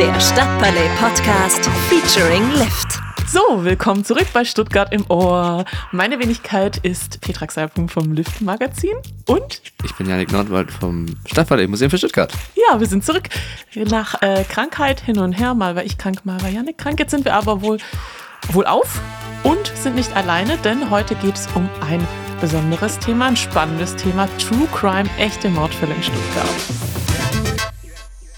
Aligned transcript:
Der 0.00 0.18
Stadtpalais 0.18 0.88
Podcast 0.98 1.68
featuring 1.90 2.50
Lift. 2.52 2.98
So, 3.26 3.62
willkommen 3.62 4.02
zurück 4.02 4.28
bei 4.32 4.46
Stuttgart 4.46 4.94
im 4.94 5.04
Ohr. 5.10 5.66
Meine 5.92 6.18
Wenigkeit 6.18 6.78
ist 6.78 7.20
Petra 7.20 7.46
Xalpung 7.46 7.90
vom 7.90 8.14
Lift 8.14 8.40
Magazin 8.40 8.94
und 9.26 9.60
ich 9.84 9.94
bin 9.96 10.08
Janik 10.08 10.32
Nordwald 10.32 10.72
vom 10.72 11.04
Stadtpalais 11.26 11.68
Museum 11.68 11.90
für 11.90 11.98
Stuttgart. 11.98 12.32
Ja, 12.54 12.80
wir 12.80 12.86
sind 12.86 13.04
zurück 13.04 13.28
nach 13.74 14.22
äh, 14.22 14.44
Krankheit 14.44 15.02
hin 15.02 15.18
und 15.18 15.34
her. 15.34 15.52
Mal 15.52 15.76
war 15.76 15.84
ich 15.84 15.98
krank, 15.98 16.24
mal 16.24 16.40
war 16.40 16.48
Janik 16.48 16.78
krank. 16.78 16.98
Jetzt 16.98 17.10
sind 17.10 17.26
wir 17.26 17.34
aber 17.34 17.60
wohl, 17.60 17.76
wohl 18.52 18.64
auf 18.64 19.02
und 19.42 19.70
sind 19.76 19.96
nicht 19.96 20.16
alleine, 20.16 20.56
denn 20.64 20.88
heute 20.88 21.14
geht 21.16 21.34
es 21.34 21.46
um 21.54 21.68
ein 21.86 22.08
besonderes 22.40 22.98
Thema, 23.00 23.26
ein 23.26 23.36
spannendes 23.36 23.96
Thema, 23.96 24.30
True 24.38 24.66
Crime, 24.72 25.10
echte 25.18 25.50
Mordfälle 25.50 25.92
in 25.92 26.02
Stuttgart. 26.02 26.99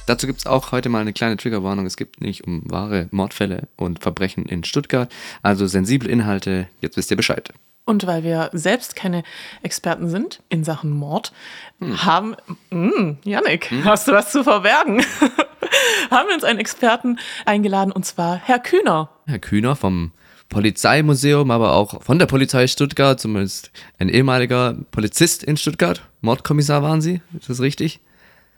Dazu 0.07 0.27
gibt 0.27 0.41
es 0.41 0.47
auch 0.47 0.73
heute 0.73 0.89
mal 0.89 1.01
eine 1.01 1.13
kleine 1.13 1.37
Triggerwarnung. 1.37 1.87
Es 1.87 1.97
gibt 1.97 2.21
nicht 2.21 2.45
um 2.45 2.63
wahre 2.65 3.09
Mordfälle 3.11 3.69
und 3.77 4.01
Verbrechen 4.01 4.47
in 4.47 4.65
Stuttgart, 4.65 5.13
also 5.43 5.67
sensible 5.67 6.09
Inhalte. 6.09 6.69
Jetzt 6.81 6.97
wisst 6.97 7.11
ihr 7.11 7.17
Bescheid. 7.17 7.53
Und 7.85 8.07
weil 8.07 8.23
wir 8.23 8.51
selbst 8.53 8.95
keine 8.95 9.25
Experten 9.63 10.09
sind 10.09 10.41
in 10.49 10.63
Sachen 10.63 10.91
Mord, 10.91 11.33
hm. 11.81 12.05
haben, 12.05 12.37
mh, 12.71 12.91
hm, 12.97 13.17
Janik, 13.25 13.71
hm? 13.71 13.85
hast 13.85 14.07
du 14.07 14.13
was 14.13 14.31
zu 14.31 14.45
verbergen? 14.45 15.05
haben 16.11 16.29
wir 16.29 16.35
uns 16.35 16.45
einen 16.45 16.61
Experten 16.61 17.19
eingeladen 17.45 17.93
und 17.93 18.05
zwar 18.07 18.37
Herr 18.37 18.61
Kühner. 18.61 19.09
Herr 19.27 19.41
Kühner 19.41 19.75
vom 19.75 20.13
Polizeimuseum, 20.49 21.51
aber 21.51 21.73
auch 21.73 22.03
von 22.03 22.19
der 22.19 22.27
Polizei 22.27 22.67
Stuttgart, 22.67 23.19
zumindest 23.19 23.73
ein 23.99 24.09
ehemaliger 24.09 24.77
Polizist 24.91 25.43
in 25.43 25.57
Stuttgart. 25.57 26.03
Mordkommissar 26.21 26.83
waren 26.83 27.01
Sie, 27.01 27.21
ist 27.37 27.49
das 27.49 27.61
richtig? 27.61 28.01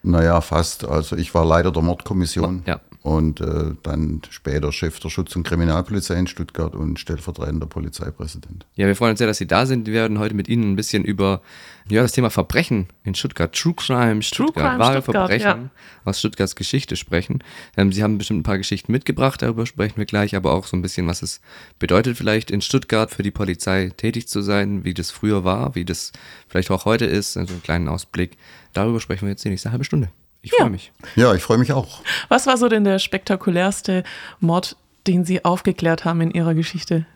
Naja, 0.05 0.41
fast. 0.43 0.87
Also 0.87 1.17
ich 1.17 1.35
war 1.35 1.45
Leiter 1.47 1.73
der 1.73 1.83
Mordkommission 1.83 2.63
ja. 2.67 2.81
Und 3.05 3.43
äh, 3.43 3.75
dann 3.83 4.23
später 4.31 4.73
Chef 4.73 4.99
der 4.99 5.11
Schutz- 5.11 5.37
und 5.37 5.43
Kriminalpolizei 5.43 6.19
in 6.19 6.27
Stuttgart 6.27 6.75
und 6.75 6.99
stellvertretender 6.99 7.67
Polizeipräsident. 7.67 8.65
Ja, 8.77 8.87
wir 8.87 8.97
freuen 8.97 9.11
uns 9.11 9.19
sehr, 9.19 9.27
dass 9.27 9.37
Sie 9.37 9.47
da 9.47 9.67
sind. 9.67 9.87
Wir 9.87 9.93
werden 9.93 10.19
heute 10.19 10.35
mit 10.35 10.49
Ihnen 10.49 10.73
ein 10.73 10.77
bisschen 10.77 11.05
über 11.05 11.43
ja, 11.91 12.01
das 12.01 12.13
Thema 12.13 12.31
Verbrechen 12.31 12.89
in 13.05 13.15
Stuttgart, 13.15 13.55
True 13.55 13.75
Crime 13.75 14.23
Stuttgart, 14.23 14.55
True 14.55 14.63
Crime 14.63 14.79
wahre 14.79 15.03
Stuttgart, 15.03 15.29
Verbrechen 15.29 15.65
ja. 15.65 15.71
aus 16.05 16.19
Stuttgarts 16.19 16.57
Geschichte 16.57 16.97
sprechen. 16.97 17.45
Ähm, 17.77 17.93
Sie 17.93 18.03
haben 18.03 18.17
bestimmt 18.17 18.41
ein 18.41 18.45
paar 18.45 18.57
Geschichten 18.57 18.91
mitgebracht, 18.91 19.43
darüber 19.43 19.67
sprechen 19.67 19.99
wir 19.99 20.07
gleich, 20.07 20.35
aber 20.35 20.55
auch 20.55 20.67
so 20.67 20.75
ein 20.75 20.81
bisschen, 20.81 21.07
was 21.07 21.21
es 21.21 21.43
bedeutet 21.79 22.17
vielleicht 22.17 22.51
in 22.51 22.63
Stuttgart 22.63 23.11
für 23.11 23.23
die 23.23 23.31
Polizei 23.31 23.91
tätig 23.95 24.29
zu 24.29 24.41
sein, 24.41 24.85
wie 24.85 24.95
das 24.95 25.11
früher 25.11 25.45
war, 25.45 25.75
wie 25.75 25.85
das 25.85 26.11
vielleicht 26.49 26.71
auch 26.71 26.87
heute 26.87 27.05
ist, 27.05 27.37
also 27.37 27.53
einen 27.53 27.63
kleinen 27.63 27.89
Ausblick 27.89 28.39
Darüber 28.75 29.01
sprechen 29.01 29.27
wir 29.27 29.31
jetzt 29.31 29.45
die 29.45 29.51
nächste 29.51 29.71
halbe 29.71 29.85
Stunde. 29.85 30.11
Ich 30.45 30.53
ja. 30.53 30.59
freue 30.59 30.71
mich. 30.71 30.93
Ja, 31.17 31.35
ich 31.35 31.43
freue 31.43 31.57
mich 31.57 31.73
auch. 31.73 32.03
Was 32.29 32.47
war 32.47 32.59
so 32.59 32.69
denn 32.69 32.85
der 32.85 32.99
spektakulärste 32.99 34.05
Mord, 34.41 34.77
den 35.07 35.25
Sie 35.25 35.43
aufgeklärt 35.43 36.05
haben 36.05 36.21
in 36.21 36.31
Ihrer 36.31 36.55
Geschichte? 36.55 37.07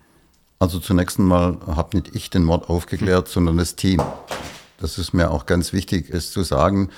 Also 0.58 0.78
zunächst 0.78 1.18
einmal 1.18 1.58
habe 1.66 1.98
nicht 1.98 2.16
ich 2.16 2.30
den 2.30 2.42
Mord 2.42 2.70
aufgeklärt, 2.70 3.26
hm. 3.26 3.32
sondern 3.32 3.58
das 3.58 3.76
Team. 3.76 4.02
Das 4.80 4.96
ist 4.96 5.12
mir 5.12 5.30
auch 5.30 5.44
ganz 5.44 5.74
wichtig, 5.74 6.08
es 6.08 6.32
zu 6.32 6.42
sagen. 6.42 6.88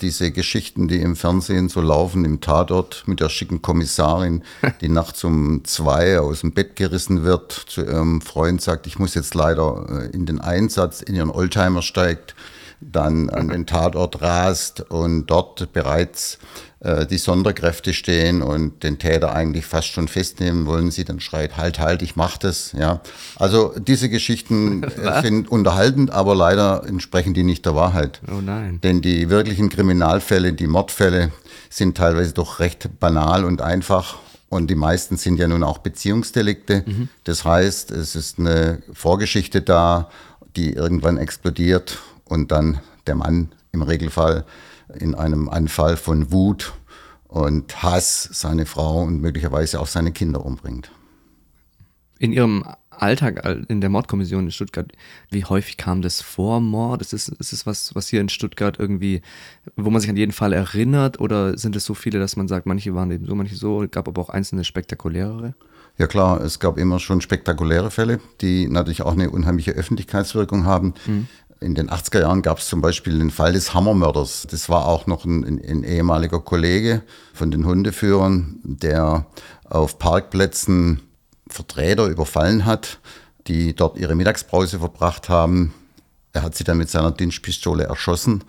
Diese 0.00 0.32
Geschichten, 0.32 0.88
die 0.88 1.00
im 1.00 1.14
Fernsehen 1.14 1.68
so 1.68 1.80
laufen, 1.80 2.24
im 2.24 2.40
Tatort 2.40 3.04
mit 3.06 3.20
der 3.20 3.28
schicken 3.28 3.62
Kommissarin, 3.62 4.42
die 4.80 4.88
nachts 4.88 5.22
um 5.22 5.64
zwei 5.64 6.18
aus 6.18 6.40
dem 6.40 6.50
Bett 6.50 6.74
gerissen 6.74 7.22
wird, 7.22 7.52
zu 7.52 7.82
ihrem 7.82 8.20
Freund 8.22 8.60
sagt, 8.60 8.88
ich 8.88 8.98
muss 8.98 9.14
jetzt 9.14 9.36
leider 9.36 9.86
äh, 9.88 10.10
in 10.10 10.26
den 10.26 10.40
Einsatz, 10.40 11.00
in 11.00 11.14
ihren 11.14 11.30
Oldtimer 11.30 11.80
steigt, 11.80 12.34
dann 12.80 13.30
an 13.30 13.48
den 13.48 13.66
Tatort 13.66 14.20
rast 14.20 14.82
und 14.90 15.26
dort 15.26 15.72
bereits 15.72 16.38
äh, 16.80 17.06
die 17.06 17.16
Sonderkräfte 17.16 17.94
stehen 17.94 18.42
und 18.42 18.82
den 18.82 18.98
Täter 18.98 19.34
eigentlich 19.34 19.64
fast 19.64 19.88
schon 19.88 20.08
festnehmen 20.08 20.66
wollen, 20.66 20.90
sie 20.90 21.04
dann 21.04 21.20
schreit, 21.20 21.56
halt, 21.56 21.78
halt, 21.78 22.02
ich 22.02 22.16
mach 22.16 22.36
das. 22.36 22.72
Ja. 22.72 23.00
Also 23.36 23.74
diese 23.78 24.10
Geschichten 24.10 24.82
äh, 25.02 25.22
sind 25.22 25.50
unterhaltend, 25.50 26.10
aber 26.10 26.34
leider 26.34 26.84
entsprechen 26.86 27.32
die 27.32 27.44
nicht 27.44 27.64
der 27.64 27.74
Wahrheit. 27.74 28.20
Oh 28.28 28.40
nein. 28.42 28.80
Denn 28.82 29.00
die 29.00 29.30
wirklichen 29.30 29.70
Kriminalfälle, 29.70 30.52
die 30.52 30.66
Mordfälle, 30.66 31.32
sind 31.70 31.96
teilweise 31.96 32.34
doch 32.34 32.58
recht 32.58 33.00
banal 33.00 33.44
und 33.44 33.62
einfach. 33.62 34.16
Und 34.48 34.68
die 34.68 34.76
meisten 34.76 35.16
sind 35.16 35.38
ja 35.38 35.48
nun 35.48 35.62
auch 35.62 35.78
Beziehungsdelikte. 35.78 36.84
Mhm. 36.86 37.08
Das 37.24 37.44
heißt, 37.44 37.90
es 37.90 38.14
ist 38.14 38.38
eine 38.38 38.82
Vorgeschichte 38.92 39.60
da, 39.62 40.10
die 40.56 40.72
irgendwann 40.72 41.18
explodiert 41.18 41.98
und 42.28 42.52
dann 42.52 42.80
der 43.06 43.14
Mann 43.14 43.52
im 43.72 43.82
Regelfall 43.82 44.44
in 44.94 45.14
einem 45.14 45.48
Anfall 45.48 45.96
von 45.96 46.32
Wut 46.32 46.74
und 47.24 47.82
Hass 47.82 48.28
seine 48.32 48.66
Frau 48.66 49.02
und 49.02 49.20
möglicherweise 49.20 49.80
auch 49.80 49.86
seine 49.86 50.12
Kinder 50.12 50.44
umbringt. 50.44 50.90
In 52.18 52.32
Ihrem 52.32 52.64
Alltag 52.90 53.44
in 53.68 53.80
der 53.80 53.90
Mordkommission 53.90 54.44
in 54.44 54.50
Stuttgart, 54.50 54.90
wie 55.30 55.44
häufig 55.44 55.76
kam 55.76 56.00
das 56.00 56.22
vor 56.22 56.60
Mord? 56.60 57.02
Ist 57.02 57.12
es, 57.12 57.28
ist 57.28 57.52
es 57.52 57.66
was, 57.66 57.94
was 57.94 58.08
hier 58.08 58.20
in 58.20 58.28
Stuttgart 58.28 58.78
irgendwie, 58.78 59.20
wo 59.76 59.90
man 59.90 60.00
sich 60.00 60.08
an 60.08 60.16
jeden 60.16 60.32
Fall 60.32 60.52
erinnert? 60.52 61.20
Oder 61.20 61.58
sind 61.58 61.76
es 61.76 61.84
so 61.84 61.94
viele, 61.94 62.18
dass 62.18 62.36
man 62.36 62.48
sagt, 62.48 62.66
manche 62.66 62.94
waren 62.94 63.10
eben 63.10 63.26
so, 63.26 63.34
manche 63.34 63.56
so, 63.56 63.84
gab 63.90 64.08
aber 64.08 64.22
auch 64.22 64.30
einzelne 64.30 64.64
spektakulärere? 64.64 65.54
Ja 65.98 66.06
klar, 66.06 66.40
es 66.42 66.58
gab 66.58 66.78
immer 66.78 66.98
schon 66.98 67.20
spektakuläre 67.20 67.90
Fälle, 67.90 68.20
die 68.40 68.68
natürlich 68.68 69.02
auch 69.02 69.12
eine 69.12 69.30
unheimliche 69.30 69.72
Öffentlichkeitswirkung 69.72 70.66
haben. 70.66 70.94
Mhm. 71.06 71.26
In 71.58 71.74
den 71.74 71.88
80er 71.88 72.20
Jahren 72.20 72.42
gab 72.42 72.58
es 72.58 72.68
zum 72.68 72.82
Beispiel 72.82 73.18
den 73.18 73.30
Fall 73.30 73.54
des 73.54 73.72
Hammermörders. 73.72 74.46
Das 74.50 74.68
war 74.68 74.86
auch 74.86 75.06
noch 75.06 75.24
ein, 75.24 75.42
ein, 75.42 75.62
ein, 75.66 75.84
ehemaliger 75.84 76.40
Kollege 76.40 77.02
von 77.32 77.50
den 77.50 77.64
Hundeführern, 77.64 78.60
der 78.62 79.26
auf 79.64 79.98
Parkplätzen 79.98 81.00
Vertreter 81.48 82.06
überfallen 82.08 82.66
hat, 82.66 82.98
die 83.46 83.74
dort 83.74 83.96
ihre 83.96 84.14
Mittagspause 84.14 84.80
verbracht 84.80 85.30
haben. 85.30 85.72
Er 86.34 86.42
hat 86.42 86.54
sie 86.54 86.64
dann 86.64 86.76
mit 86.76 86.90
seiner 86.90 87.12
Dienstpistole 87.12 87.84
erschossen, 87.84 88.44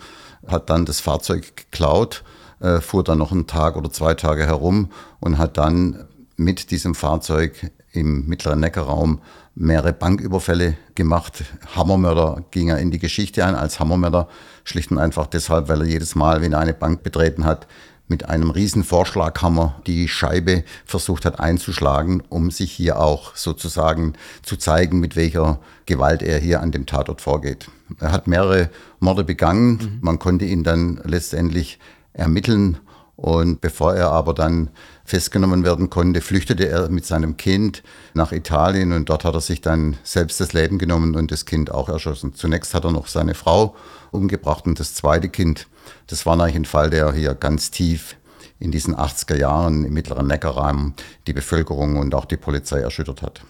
hat 0.45 0.69
dann 0.69 0.85
das 0.85 1.00
Fahrzeug 1.00 1.56
geklaut, 1.56 2.24
äh, 2.59 2.81
fuhr 2.81 3.06
dann 3.06 3.19
noch 3.19 3.31
einen 3.31 3.47
Tag 3.47 3.78
oder 3.78 3.89
zwei 3.89 4.16
Tage 4.16 4.45
herum 4.45 4.91
und 5.22 5.38
hat 5.38 5.57
dann 5.57 6.06
mit 6.35 6.72
diesem 6.72 6.94
Fahrzeug 6.94 7.72
im 7.94 8.28
mittleren 8.28 8.59
Neckarraum 8.59 9.22
mehrere 9.59 9.94
Banküberfälle 9.94 10.78
gemacht. 10.95 11.44
Hammermörder 11.75 12.44
ging 12.51 12.69
er 12.69 12.78
in 12.78 12.91
die 12.91 13.00
Geschichte 13.00 13.45
ein 13.45 13.56
als 13.56 13.79
Hammermörder, 13.79 14.28
schlicht 14.63 14.91
und 14.91 15.00
einfach 15.00 15.28
deshalb, 15.28 15.68
weil 15.68 15.81
er 15.81 15.88
jedes 15.88 16.16
Mal, 16.16 16.41
wenn 16.41 16.53
er 16.53 16.59
eine 16.59 16.73
Bank 16.73 17.03
betreten 17.03 17.44
hat, 17.44 17.68
mit 18.07 18.29
einem 18.29 18.51
riesen 18.51 18.84
Vorschlaghammer 18.84 19.81
die 19.85 20.07
Scheibe 20.07 20.63
versucht 20.85 21.25
hat 21.25 21.40
einzuschlagen, 21.40 22.23
um 22.29 22.51
sich 22.51 22.72
hier 22.72 23.00
auch 23.00 23.35
sozusagen 23.35 24.13
zu 24.44 24.56
zeigen, 24.56 25.00
mit 25.00 25.16
welcher 25.16 25.59
Gewalt 25.85 26.22
er 26.22 26.39
hier 26.39 26.62
an 26.62 26.72
dem 26.72 26.85
Tatort 26.85 27.19
vorgeht. 27.19 27.69
Er 28.00 28.12
hat 28.12 28.28
mehrere 28.28 28.69
Morde 29.00 29.25
begangen. 29.25 29.72
Mhm. 29.72 29.97
Man 30.01 30.19
konnte 30.19 30.45
ihn 30.45 30.63
dann 30.63 31.01
letztendlich 31.03 31.79
ermitteln 32.13 32.78
und 33.18 33.62
bevor 33.62 33.95
er 33.95 34.12
aber 34.12 34.34
dann 34.34 34.69
festgenommen 35.07 35.63
werden 35.63 35.90
konnte, 35.90 36.19
flüchtete 36.19 36.68
er 36.68 36.90
mit 36.90 37.06
seinem 37.06 37.38
Kind 37.38 37.81
nach 38.13 38.34
Italien 38.34 38.91
und 38.91 39.07
dort 39.07 39.23
hat 39.23 39.35
er 39.35 39.41
sich 39.41 39.62
dann 39.62 39.95
selbst 40.03 40.41
das 40.41 40.51
Leben 40.51 40.78
genommen 40.78 41.16
und 41.16 41.31
das 41.31 41.45
Kind 41.45 41.72
auch 41.72 41.88
erschossen. 41.88 42.34
Zunächst 42.35 42.73
hat 42.73 42.84
er 42.84 42.91
noch 42.91 43.07
seine 43.07 43.34
Frau 43.34 43.73
umgebracht 44.12 44.66
und 44.66 44.81
das 44.81 44.94
zweite 44.94 45.29
Kind. 45.29 45.68
Das 46.07 46.25
war 46.25 46.38
eigentlich 46.38 46.57
ein 46.57 46.66
Fall, 46.66 46.90
der 46.90 47.13
hier 47.13 47.34
ganz 47.35 47.72
tief 47.72 48.18
in 48.59 48.72
diesen 48.72 48.95
80er 48.95 49.38
Jahren 49.38 49.85
im 49.85 49.94
mittleren 49.94 50.28
Neckarraum 50.28 50.94
die 51.25 51.34
Bevölkerung 51.34 51.95
und 51.95 52.13
auch 52.13 52.25
die 52.25 52.38
Polizei 52.38 52.81
erschüttert 52.81 53.22
hat. 53.22 53.41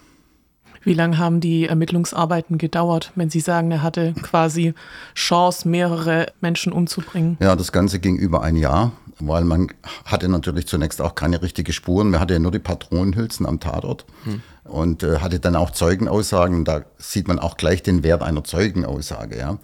Wie 0.88 0.94
lange 0.94 1.18
haben 1.18 1.40
die 1.40 1.66
Ermittlungsarbeiten 1.66 2.56
gedauert, 2.56 3.12
wenn 3.14 3.28
Sie 3.28 3.40
sagen, 3.40 3.70
er 3.70 3.82
hatte 3.82 4.14
quasi 4.22 4.72
Chance, 5.14 5.68
mehrere 5.68 6.28
Menschen 6.40 6.72
umzubringen? 6.72 7.36
Ja, 7.40 7.56
das 7.56 7.72
Ganze 7.72 7.98
ging 8.00 8.16
über 8.16 8.40
ein 8.40 8.56
Jahr 8.56 8.92
weil 9.20 9.42
man 9.42 9.66
hatte 10.04 10.28
natürlich 10.28 10.68
zunächst 10.68 11.02
auch 11.02 11.16
keine 11.16 11.42
richtigen 11.42 11.72
Spuren. 11.72 12.10
Man 12.10 12.20
hatte 12.20 12.34
ja 12.34 12.38
nur 12.38 12.52
die 12.52 12.60
Patronenhülsen 12.60 13.46
am 13.46 13.58
Tatort 13.58 14.06
hm. 14.22 14.42
und 14.62 15.02
äh, 15.02 15.18
hatte 15.18 15.40
dann 15.40 15.56
auch 15.56 15.72
Zeugenaussagen. 15.72 16.64
Da 16.64 16.84
sieht 16.98 17.26
man 17.26 17.40
auch 17.40 17.56
gleich 17.56 17.82
den 17.82 18.04
Wert 18.04 18.22
einer 18.22 18.44
Zeugenaussage. 18.44 19.36
Ja. 19.36 19.58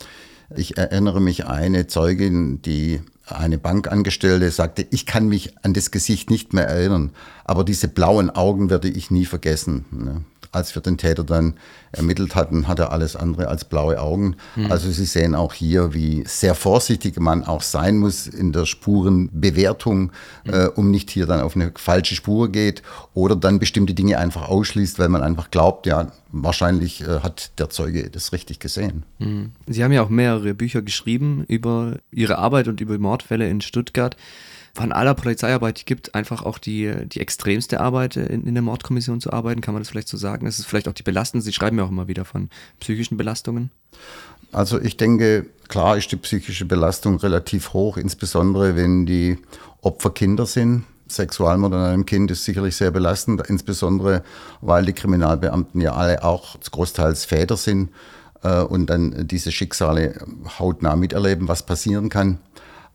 Ich 0.56 0.76
erinnere 0.76 1.20
mich 1.20 1.46
eine 1.46 1.86
Zeugin, 1.86 2.62
die 2.62 3.00
eine 3.28 3.56
Bankangestellte 3.56 4.50
sagte, 4.50 4.88
ich 4.90 5.06
kann 5.06 5.28
mich 5.28 5.54
an 5.62 5.72
das 5.72 5.92
Gesicht 5.92 6.30
nicht 6.30 6.52
mehr 6.52 6.66
erinnern, 6.66 7.12
aber 7.44 7.62
diese 7.62 7.86
blauen 7.86 8.30
Augen 8.30 8.70
werde 8.70 8.88
ich 8.88 9.12
nie 9.12 9.24
vergessen. 9.24 9.84
Ne 9.92 10.24
als 10.54 10.74
wir 10.74 10.82
den 10.82 10.98
Täter 10.98 11.24
dann 11.24 11.54
ermittelt 11.92 12.34
hatten, 12.34 12.66
hat 12.68 12.78
er 12.78 12.92
alles 12.92 13.16
andere 13.16 13.48
als 13.48 13.64
blaue 13.64 14.00
Augen. 14.00 14.36
Mhm. 14.56 14.70
Also 14.70 14.90
Sie 14.90 15.04
sehen 15.04 15.34
auch 15.34 15.52
hier, 15.52 15.94
wie 15.94 16.24
sehr 16.26 16.54
vorsichtig 16.54 17.18
man 17.20 17.44
auch 17.44 17.62
sein 17.62 17.98
muss 17.98 18.26
in 18.26 18.52
der 18.52 18.66
Spurenbewertung, 18.66 20.12
mhm. 20.44 20.52
äh, 20.52 20.66
um 20.66 20.90
nicht 20.90 21.10
hier 21.10 21.26
dann 21.26 21.40
auf 21.40 21.56
eine 21.56 21.72
falsche 21.76 22.14
Spur 22.14 22.50
geht 22.50 22.82
oder 23.14 23.36
dann 23.36 23.58
bestimmte 23.58 23.94
Dinge 23.94 24.18
einfach 24.18 24.48
ausschließt, 24.48 24.98
weil 24.98 25.08
man 25.08 25.22
einfach 25.22 25.50
glaubt, 25.50 25.86
ja, 25.86 26.12
wahrscheinlich 26.32 27.02
äh, 27.02 27.20
hat 27.20 27.52
der 27.58 27.70
Zeuge 27.70 28.10
das 28.10 28.32
richtig 28.32 28.58
gesehen. 28.58 29.04
Mhm. 29.18 29.52
Sie 29.66 29.84
haben 29.84 29.92
ja 29.92 30.02
auch 30.02 30.08
mehrere 30.08 30.54
Bücher 30.54 30.82
geschrieben 30.82 31.44
über 31.48 31.98
Ihre 32.10 32.38
Arbeit 32.38 32.68
und 32.68 32.80
über 32.80 32.98
Mordfälle 32.98 33.48
in 33.48 33.60
Stuttgart. 33.60 34.16
Von 34.74 34.92
aller 34.92 35.14
Polizeiarbeit, 35.14 35.80
die 35.80 35.84
gibt, 35.84 36.14
einfach 36.14 36.42
auch 36.42 36.58
die, 36.58 36.92
die 37.06 37.20
extremste 37.20 37.80
Arbeit 37.80 38.16
in, 38.16 38.44
in 38.44 38.54
der 38.54 38.62
Mordkommission 38.62 39.20
zu 39.20 39.32
arbeiten, 39.32 39.60
kann 39.60 39.72
man 39.72 39.82
das 39.82 39.88
vielleicht 39.88 40.08
so 40.08 40.16
sagen? 40.16 40.46
Das 40.46 40.58
ist 40.58 40.66
vielleicht 40.66 40.88
auch 40.88 40.92
die 40.92 41.04
belastendste. 41.04 41.50
Sie 41.50 41.54
schreiben 41.54 41.78
ja 41.78 41.84
auch 41.84 41.90
immer 41.90 42.08
wieder 42.08 42.24
von 42.24 42.50
psychischen 42.80 43.16
Belastungen. 43.16 43.70
Also 44.50 44.80
ich 44.80 44.96
denke, 44.96 45.46
klar 45.68 45.96
ist 45.96 46.10
die 46.10 46.16
psychische 46.16 46.64
Belastung 46.64 47.16
relativ 47.18 47.72
hoch, 47.72 47.96
insbesondere 47.96 48.76
wenn 48.76 49.06
die 49.06 49.38
Opfer 49.80 50.10
Kinder 50.10 50.46
sind. 50.46 50.84
Sexualmord 51.08 51.74
an 51.74 51.84
einem 51.84 52.06
Kind 52.06 52.30
ist 52.30 52.44
sicherlich 52.44 52.74
sehr 52.76 52.90
belastend, 52.90 53.42
insbesondere 53.46 54.24
weil 54.60 54.84
die 54.84 54.92
Kriminalbeamten 54.92 55.80
ja 55.80 55.94
alle 55.94 56.24
auch 56.24 56.56
großteils 56.70 57.26
Väter 57.26 57.56
sind 57.56 57.90
äh, 58.42 58.60
und 58.60 58.86
dann 58.86 59.28
diese 59.28 59.52
Schicksale 59.52 60.24
hautnah 60.58 60.96
miterleben, 60.96 61.46
was 61.46 61.64
passieren 61.64 62.08
kann. 62.08 62.38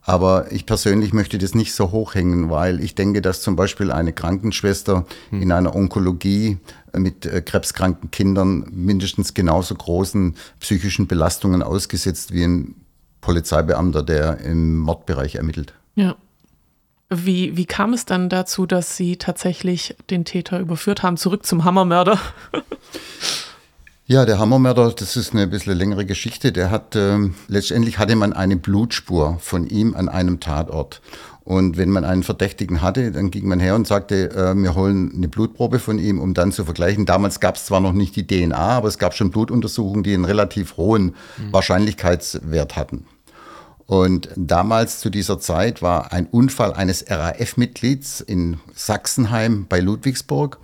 Aber 0.01 0.51
ich 0.51 0.65
persönlich 0.65 1.13
möchte 1.13 1.37
das 1.37 1.53
nicht 1.53 1.73
so 1.73 1.91
hochhängen, 1.91 2.49
weil 2.49 2.81
ich 2.81 2.95
denke, 2.95 3.21
dass 3.21 3.41
zum 3.41 3.55
Beispiel 3.55 3.91
eine 3.91 4.13
Krankenschwester 4.13 5.05
hm. 5.29 5.41
in 5.41 5.51
einer 5.51 5.75
Onkologie 5.75 6.57
mit 6.93 7.25
äh, 7.25 7.41
krebskranken 7.41 8.09
Kindern 8.09 8.65
mindestens 8.71 9.33
genauso 9.33 9.75
großen 9.75 10.35
psychischen 10.59 11.07
Belastungen 11.07 11.61
ausgesetzt 11.61 12.33
wie 12.33 12.43
ein 12.43 12.75
Polizeibeamter, 13.21 14.01
der 14.01 14.39
im 14.39 14.77
Mordbereich 14.79 15.35
ermittelt. 15.35 15.73
Ja. 15.95 16.15
Wie, 17.11 17.57
wie 17.57 17.65
kam 17.65 17.93
es 17.93 18.05
dann 18.05 18.29
dazu, 18.29 18.67
dass 18.67 18.95
Sie 18.95 19.17
tatsächlich 19.17 19.95
den 20.11 20.25
Täter 20.25 20.59
überführt 20.59 21.01
haben, 21.01 21.17
zurück 21.17 21.45
zum 21.45 21.65
Hammermörder? 21.65 22.19
Ja, 24.11 24.25
der 24.25 24.39
Hammermörder, 24.39 24.91
das 24.91 25.15
ist 25.15 25.33
eine 25.33 25.45
bisschen 25.45 25.77
längere 25.77 26.03
Geschichte. 26.03 26.51
Der 26.51 26.71
hat, 26.71 26.95
ähm, 26.95 27.35
letztendlich 27.47 27.99
hatte 27.99 28.15
man 28.15 28.33
eine 28.33 28.55
Blutspur 28.55 29.37
von 29.39 29.67
ihm 29.67 29.93
an 29.93 30.09
einem 30.09 30.39
Tatort. 30.39 31.03
Und 31.43 31.77
wenn 31.77 31.91
man 31.91 32.03
einen 32.03 32.23
Verdächtigen 32.23 32.81
hatte, 32.81 33.11
dann 33.11 33.29
ging 33.29 33.47
man 33.47 33.59
her 33.59 33.75
und 33.75 33.85
sagte, 33.85 34.31
äh, 34.31 34.55
wir 34.55 34.73
holen 34.73 35.11
eine 35.15 35.27
Blutprobe 35.27 35.77
von 35.77 35.99
ihm, 35.99 36.19
um 36.19 36.33
dann 36.33 36.51
zu 36.51 36.65
vergleichen. 36.65 37.05
Damals 37.05 37.39
gab 37.39 37.57
es 37.57 37.65
zwar 37.65 37.81
noch 37.81 37.93
nicht 37.93 38.15
die 38.15 38.25
DNA, 38.25 38.57
aber 38.57 38.87
es 38.87 38.97
gab 38.97 39.13
schon 39.13 39.29
Blutuntersuchungen, 39.29 40.01
die 40.01 40.15
einen 40.15 40.25
relativ 40.25 40.77
hohen 40.77 41.13
mhm. 41.37 41.53
Wahrscheinlichkeitswert 41.53 42.77
hatten. 42.77 43.05
Und 43.85 44.29
damals 44.35 45.01
zu 45.01 45.11
dieser 45.11 45.39
Zeit 45.39 45.83
war 45.83 46.11
ein 46.13 46.25
Unfall 46.25 46.73
eines 46.73 47.05
RAF-Mitglieds 47.07 48.21
in 48.21 48.57
Sachsenheim 48.73 49.67
bei 49.69 49.79
Ludwigsburg. 49.79 50.57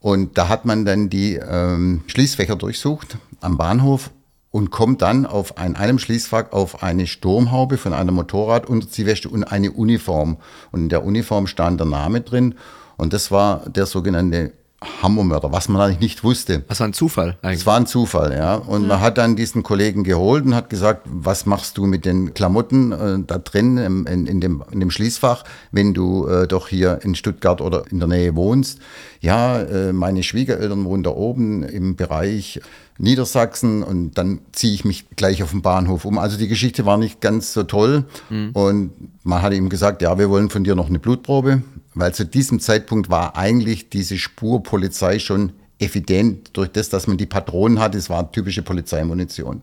Und 0.00 0.38
da 0.38 0.48
hat 0.48 0.64
man 0.64 0.84
dann 0.84 1.10
die 1.10 1.34
ähm, 1.34 2.02
Schließfächer 2.06 2.56
durchsucht 2.56 3.18
am 3.40 3.56
Bahnhof 3.56 4.10
und 4.50 4.70
kommt 4.70 5.02
dann 5.02 5.26
auf 5.26 5.58
ein, 5.58 5.76
einem 5.76 5.98
Schließfach 5.98 6.52
auf 6.52 6.82
eine 6.82 7.06
Sturmhaube 7.06 7.76
von 7.76 7.92
einer 7.92 8.12
Motorradunterziehweste 8.12 9.28
und 9.28 9.44
eine 9.44 9.72
Uniform. 9.72 10.38
Und 10.72 10.82
in 10.82 10.88
der 10.88 11.04
Uniform 11.04 11.46
stand 11.46 11.80
der 11.80 11.86
Name 11.86 12.20
drin. 12.20 12.54
Und 12.96 13.12
das 13.12 13.30
war 13.30 13.68
der 13.68 13.86
sogenannte 13.86 14.52
Hammermörder, 14.80 15.50
was 15.50 15.68
man 15.68 15.82
eigentlich 15.82 16.00
nicht 16.00 16.24
wusste. 16.24 16.60
Das 16.68 16.78
war 16.78 16.86
ein 16.86 16.92
Zufall 16.92 17.36
eigentlich. 17.42 17.60
Es 17.60 17.66
war 17.66 17.76
ein 17.76 17.86
Zufall, 17.86 18.32
ja. 18.32 18.54
Und 18.54 18.82
ja. 18.82 18.88
man 18.88 19.00
hat 19.00 19.18
dann 19.18 19.34
diesen 19.34 19.64
Kollegen 19.64 20.04
geholt 20.04 20.44
und 20.44 20.54
hat 20.54 20.70
gesagt, 20.70 21.02
was 21.04 21.46
machst 21.46 21.78
du 21.78 21.86
mit 21.86 22.04
den 22.04 22.32
Klamotten 22.32 22.92
äh, 22.92 23.18
da 23.26 23.38
drin 23.38 23.76
in, 23.76 24.26
in, 24.26 24.40
dem, 24.40 24.62
in 24.70 24.78
dem 24.78 24.92
Schließfach, 24.92 25.42
wenn 25.72 25.94
du 25.94 26.28
äh, 26.28 26.46
doch 26.46 26.68
hier 26.68 27.00
in 27.02 27.16
Stuttgart 27.16 27.60
oder 27.60 27.90
in 27.90 27.98
der 27.98 28.06
Nähe 28.06 28.36
wohnst? 28.36 28.78
Ja, 29.20 29.60
äh, 29.60 29.92
meine 29.92 30.22
Schwiegereltern 30.22 30.84
wohnen 30.84 31.02
da 31.02 31.10
oben 31.10 31.64
im 31.64 31.96
Bereich 31.96 32.60
Niedersachsen 32.98 33.82
und 33.82 34.18
dann 34.18 34.40
ziehe 34.52 34.74
ich 34.74 34.84
mich 34.84 35.06
gleich 35.16 35.42
auf 35.42 35.50
den 35.50 35.62
Bahnhof 35.62 36.04
um. 36.04 36.18
Also 36.18 36.36
die 36.36 36.48
Geschichte 36.48 36.86
war 36.86 36.98
nicht 36.98 37.20
ganz 37.20 37.52
so 37.52 37.64
toll 37.64 38.04
mhm. 38.30 38.50
und 38.52 38.92
man 39.24 39.42
hat 39.42 39.52
ihm 39.54 39.68
gesagt, 39.68 40.02
ja, 40.02 40.18
wir 40.18 40.30
wollen 40.30 40.50
von 40.50 40.64
dir 40.64 40.74
noch 40.74 40.88
eine 40.88 40.98
Blutprobe, 40.98 41.62
weil 41.98 42.14
zu 42.14 42.24
diesem 42.24 42.60
Zeitpunkt 42.60 43.10
war 43.10 43.36
eigentlich 43.36 43.90
diese 43.90 44.18
Spurpolizei 44.18 45.18
schon 45.18 45.52
evident 45.78 46.50
durch 46.52 46.70
das, 46.70 46.88
dass 46.88 47.06
man 47.06 47.16
die 47.16 47.26
Patronen 47.26 47.80
hatte. 47.80 47.98
Es 47.98 48.10
war 48.10 48.30
typische 48.30 48.62
Polizeimunition. 48.62 49.62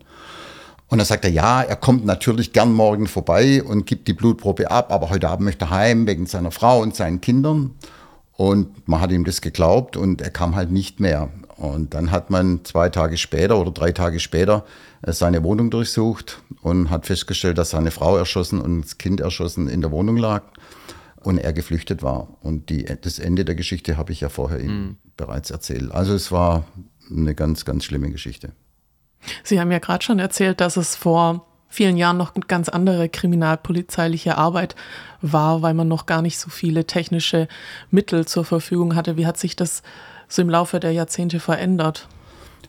Und 0.88 0.98
dann 0.98 1.06
sagt 1.06 1.26
er, 1.26 1.32
ja, 1.32 1.62
er 1.62 1.76
kommt 1.76 2.06
natürlich 2.06 2.54
gern 2.54 2.72
morgen 2.72 3.08
vorbei 3.08 3.64
und 3.64 3.86
gibt 3.86 4.08
die 4.08 4.14
Blutprobe 4.14 4.70
ab, 4.70 4.92
aber 4.92 5.10
heute 5.10 5.30
Abend 5.30 5.46
möchte 5.46 5.66
er 5.66 5.72
heim 5.72 6.06
wegen 6.08 6.26
seiner 6.26 6.52
Frau 6.52 6.82
und 6.82 6.96
seinen 6.96 7.22
Kindern. 7.22 7.72
Und 8.34 8.88
man 8.88 9.02
hat 9.02 9.12
ihm 9.12 9.24
das 9.24 9.42
geglaubt 9.42 9.98
und 9.98 10.22
er 10.22 10.30
kam 10.30 10.56
halt 10.56 10.72
nicht 10.72 11.00
mehr. 11.00 11.30
Und 11.56 11.94
dann 11.94 12.12
hat 12.12 12.30
man 12.30 12.66
zwei 12.66 12.90
Tage 12.90 13.18
später 13.18 13.58
oder 13.58 13.72
drei 13.72 13.94
Tage 13.94 14.20
später 14.20 14.66
äh, 15.04 15.14
seine 15.14 15.42
Wohnung 15.44 15.70
durchsucht 15.70 16.42
und 16.62 16.90
hat 16.90 17.06
festgestellt, 17.06 17.58
dass 17.58 17.70
seine 17.70 17.92
Frau 17.92 18.18
erschossen 18.18 18.60
und 18.60 18.82
das 18.82 18.98
Kind 18.98 19.22
erschossen 19.22 19.70
in 19.70 19.80
der 19.80 19.92
Wohnung 19.92 20.18
lag 20.18 20.44
und 21.26 21.38
er 21.38 21.54
geflüchtet 21.54 22.04
war. 22.04 22.28
Und 22.42 22.70
die, 22.70 22.86
das 23.02 23.20
Ende 23.20 23.46
der 23.46 23.56
Geschichte 23.56 23.98
habe 23.98 24.12
ich 24.12 24.22
ja 24.22 24.30
vorher 24.30 24.60
Ihnen 24.60 24.82
mhm. 24.82 24.98
bereits 25.18 25.50
erzählt. 25.52 25.92
Also 25.92 26.14
es 26.14 26.32
war 26.32 26.66
eine 27.10 27.36
ganz, 27.36 27.66
ganz 27.66 27.84
schlimme 27.86 28.12
Geschichte. 28.12 28.52
Sie 29.44 29.60
haben 29.60 29.72
ja 29.72 29.80
gerade 29.80 30.04
schon 30.04 30.20
erzählt, 30.20 30.62
dass 30.62 30.78
es 30.78 30.96
vor 30.96 31.48
vielen 31.68 31.98
Jahren 31.98 32.18
noch 32.18 32.36
eine 32.36 32.46
ganz 32.46 32.70
andere 32.70 33.10
kriminalpolizeiliche 33.10 34.38
Arbeit 34.38 34.76
war, 35.22 35.62
weil 35.62 35.74
man 35.74 35.88
noch 35.88 36.06
gar 36.06 36.22
nicht 36.22 36.38
so 36.38 36.50
viele 36.50 36.86
technische 36.86 37.48
Mittel 37.90 38.26
zur 38.26 38.46
Verfügung 38.46 38.96
hatte. 38.96 39.18
Wie 39.18 39.26
hat 39.26 39.38
sich 39.38 39.56
das 39.56 39.82
so 40.28 40.42
im 40.42 40.50
Laufe 40.50 40.80
der 40.80 40.92
Jahrzehnte 40.92 41.40
verändert? 41.40 42.08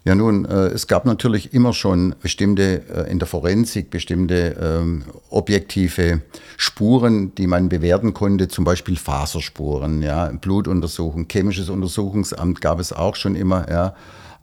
Ja, 0.06 0.14
nun, 0.14 0.44
äh, 0.44 0.68
es 0.68 0.86
gab 0.86 1.04
natürlich 1.04 1.52
immer 1.52 1.72
schon 1.72 2.14
bestimmte, 2.22 2.82
äh, 2.88 3.10
in 3.10 3.18
der 3.18 3.26
Forensik, 3.26 3.90
bestimmte 3.90 4.56
ähm, 4.62 5.02
objektive 5.30 6.20
Spuren, 6.56 7.34
die 7.34 7.48
man 7.48 7.68
bewerten 7.68 8.14
konnte, 8.14 8.46
zum 8.46 8.64
Beispiel 8.64 8.96
Faserspuren, 8.96 10.02
ja, 10.02 10.26
Blutuntersuchung, 10.28 11.26
chemisches 11.26 11.70
Untersuchungsamt 11.70 12.60
gab 12.60 12.78
es 12.78 12.92
auch 12.92 13.16
schon 13.16 13.34
immer, 13.34 13.68
ja. 13.68 13.94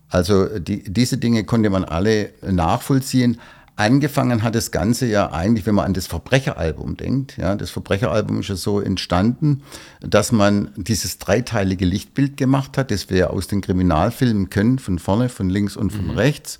Also 0.10 0.60
die, 0.60 0.83
diese 0.83 1.18
Dinge 1.18 1.45
konnte 1.45 1.69
man 1.69 1.86
alle 1.86 2.31
nachvollziehen. 2.42 3.39
Angefangen 3.75 4.43
hat 4.43 4.53
das 4.53 4.69
Ganze 4.69 5.07
ja 5.07 5.31
eigentlich, 5.31 5.65
wenn 5.65 5.73
man 5.73 5.85
an 5.85 5.95
das 5.95 6.05
Verbrecheralbum 6.05 6.95
denkt. 6.95 7.37
Ja, 7.37 7.55
das 7.55 7.71
Verbrecheralbum 7.71 8.41
ist 8.41 8.49
ja 8.49 8.55
so 8.55 8.79
entstanden, 8.79 9.63
dass 9.99 10.31
man 10.31 10.69
dieses 10.75 11.17
dreiteilige 11.17 11.83
Lichtbild 11.83 12.37
gemacht 12.37 12.77
hat, 12.77 12.91
das 12.91 13.09
wir 13.09 13.31
aus 13.31 13.47
den 13.47 13.61
Kriminalfilmen 13.61 14.51
können, 14.51 14.77
von 14.77 14.99
vorne, 14.99 15.27
von 15.27 15.49
links 15.49 15.75
und 15.75 15.91
von 15.91 16.05
mhm. 16.05 16.11
rechts. 16.11 16.59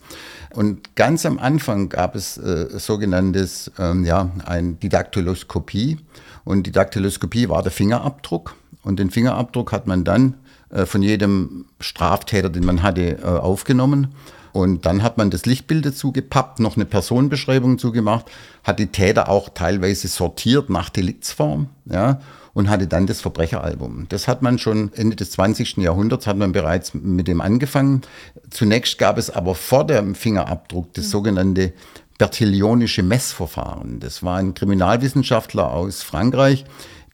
Und 0.56 0.95
ganz 0.95 1.24
am 1.27 1.38
Anfang 1.38 1.89
gab 1.89 2.15
es 2.15 2.38
äh, 2.38 2.80
sogenanntes, 2.80 3.71
ähm, 3.77 4.06
ja, 4.06 4.31
ein 4.45 4.80
Didaktyloskopie. 4.80 6.00
Und 6.43 6.65
die 6.65 6.72
Daktyloskopie 6.72 7.48
war 7.48 7.62
der 7.62 7.72
Fingerabdruck. 7.72 8.55
Und 8.82 8.98
den 8.98 9.12
Fingerabdruck 9.12 9.72
hat 9.72 9.86
man 9.86 10.03
dann 10.03 10.34
äh, 10.72 10.88
von 10.88 11.03
jedem 11.03 11.65
Straftäter, 11.79 12.50
den 12.50 12.65
man 12.65 12.82
hatte, 12.82 13.20
äh, 13.20 13.24
aufgenommen 13.24 14.15
und 14.53 14.86
dann 14.86 15.01
hat 15.01 15.17
man 15.17 15.31
das 15.31 15.45
Lichtbild 15.45 15.86
dazu 15.86 16.12
gepappt, 16.12 16.60
noch 16.60 16.75
eine 16.75 16.86
Personenbeschreibung 16.86 17.79
zugemacht, 17.79 18.27
hat 18.63 18.79
die 18.79 18.88
Täter 18.88 19.27
auch 19.27 19.50
teilweise 19.50 20.07
sortiert 20.07 20.69
nach 20.69 20.89
Deliktsform, 20.89 21.69
ja, 21.86 22.22
und 22.53 22.69
hatte 22.69 22.86
dann 22.86 23.07
das 23.07 23.19
Verbrecheralbum. 23.19 24.05
Das 24.10 24.27
hat 24.27 24.43
man 24.43 24.60
schon 24.60 24.93
Ende 24.93 25.15
des 25.15 25.31
20. 25.31 25.77
Jahrhunderts, 25.77 26.27
hat 26.27 26.38
man 26.38 26.51
bereits 26.51 26.93
mit 26.93 27.27
dem 27.27 27.41
angefangen. 27.41 28.03
Zunächst 28.51 29.00
gab 29.00 29.17
es 29.17 29.31
aber 29.31 29.55
vor 29.55 29.88
dem 29.88 30.13
Fingerabdruck 30.13 30.93
das 30.93 31.10
sogenannte 31.10 31.74
Bertillionische 32.19 33.01
Messverfahren. 33.01 34.00
Das 34.00 34.22
war 34.22 34.38
ein 34.38 34.53
Kriminalwissenschaftler 34.53 35.72
aus 35.72 36.03
Frankreich, 36.03 36.63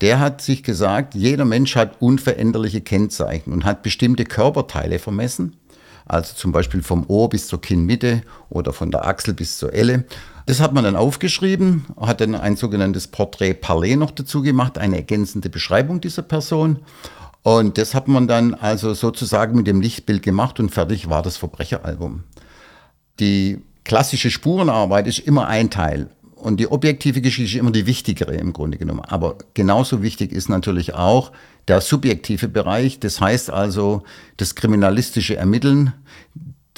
der 0.01 0.19
hat 0.19 0.41
sich 0.41 0.63
gesagt, 0.63 1.15
jeder 1.15 1.46
Mensch 1.46 1.75
hat 1.75 2.01
unveränderliche 2.01 2.81
Kennzeichen 2.81 3.51
und 3.51 3.65
hat 3.65 3.81
bestimmte 3.84 4.25
Körperteile 4.25 5.00
vermessen 5.00 5.55
also 6.10 6.34
zum 6.34 6.51
Beispiel 6.51 6.82
vom 6.82 7.06
Ohr 7.08 7.30
bis 7.30 7.48
zur 7.48 7.62
Kinnmitte 7.62 8.24
oder 8.50 8.74
von 8.74 8.92
der 8.92 9.08
Achsel 9.08 9.34
bis 9.34 9.58
zur 9.58 9.74
Elle. 9.74 10.06
Das 10.48 10.60
hat 10.60 10.74
man 10.74 10.84
dann 10.84 10.96
aufgeschrieben, 10.96 11.86
hat 12.00 12.22
dann 12.22 12.34
ein 12.36 12.58
sogenanntes 12.58 13.08
Portrait 13.08 13.62
Parler 13.62 13.96
noch 13.96 14.12
dazu 14.12 14.42
gemacht, 14.42 14.78
eine 14.78 14.98
ergänzende 14.98 15.50
Beschreibung 15.50 16.01
dieser 16.01 16.24
Person. 16.24 16.80
Und 17.44 17.78
das 17.78 17.94
hat 17.94 18.08
man 18.08 18.28
dann 18.28 18.56
also 18.56 18.94
sozusagen 18.94 19.56
mit 19.56 19.68
dem 19.68 19.82
Lichtbild 19.82 20.24
gemacht 20.24 20.60
und 20.60 20.72
fertig 20.72 21.10
war 21.10 21.22
das 21.22 21.38
Verbrecheralbum. 21.38 22.24
Die 23.20 23.62
klassische 23.84 24.32
Spurenarbeit 24.32 25.08
ist 25.08 25.20
immer 25.20 25.48
ein 25.48 25.70
Teil. 25.70 26.10
Und 26.36 26.60
die 26.60 26.72
objektive 26.72 27.22
Geschichte 27.22 27.56
ist 27.56 27.60
immer 27.60 27.72
die 27.72 27.86
wichtigere 27.86 28.34
im 28.34 28.54
Grunde 28.54 28.78
genommen. 28.78 29.01
Aber 29.01 29.36
genauso 29.54 30.01
wichtig 30.01 30.32
ist 30.32 30.50
natürlich 30.50 30.94
auch 30.94 31.32
der 31.70 31.82
subjektive 31.82 32.48
Bereich. 32.48 33.00
Das 33.00 33.22
heißt 33.22 33.50
also, 33.50 34.04
das 34.38 34.56
kriminalistische 34.56 35.38
Ermitteln, 35.38 35.94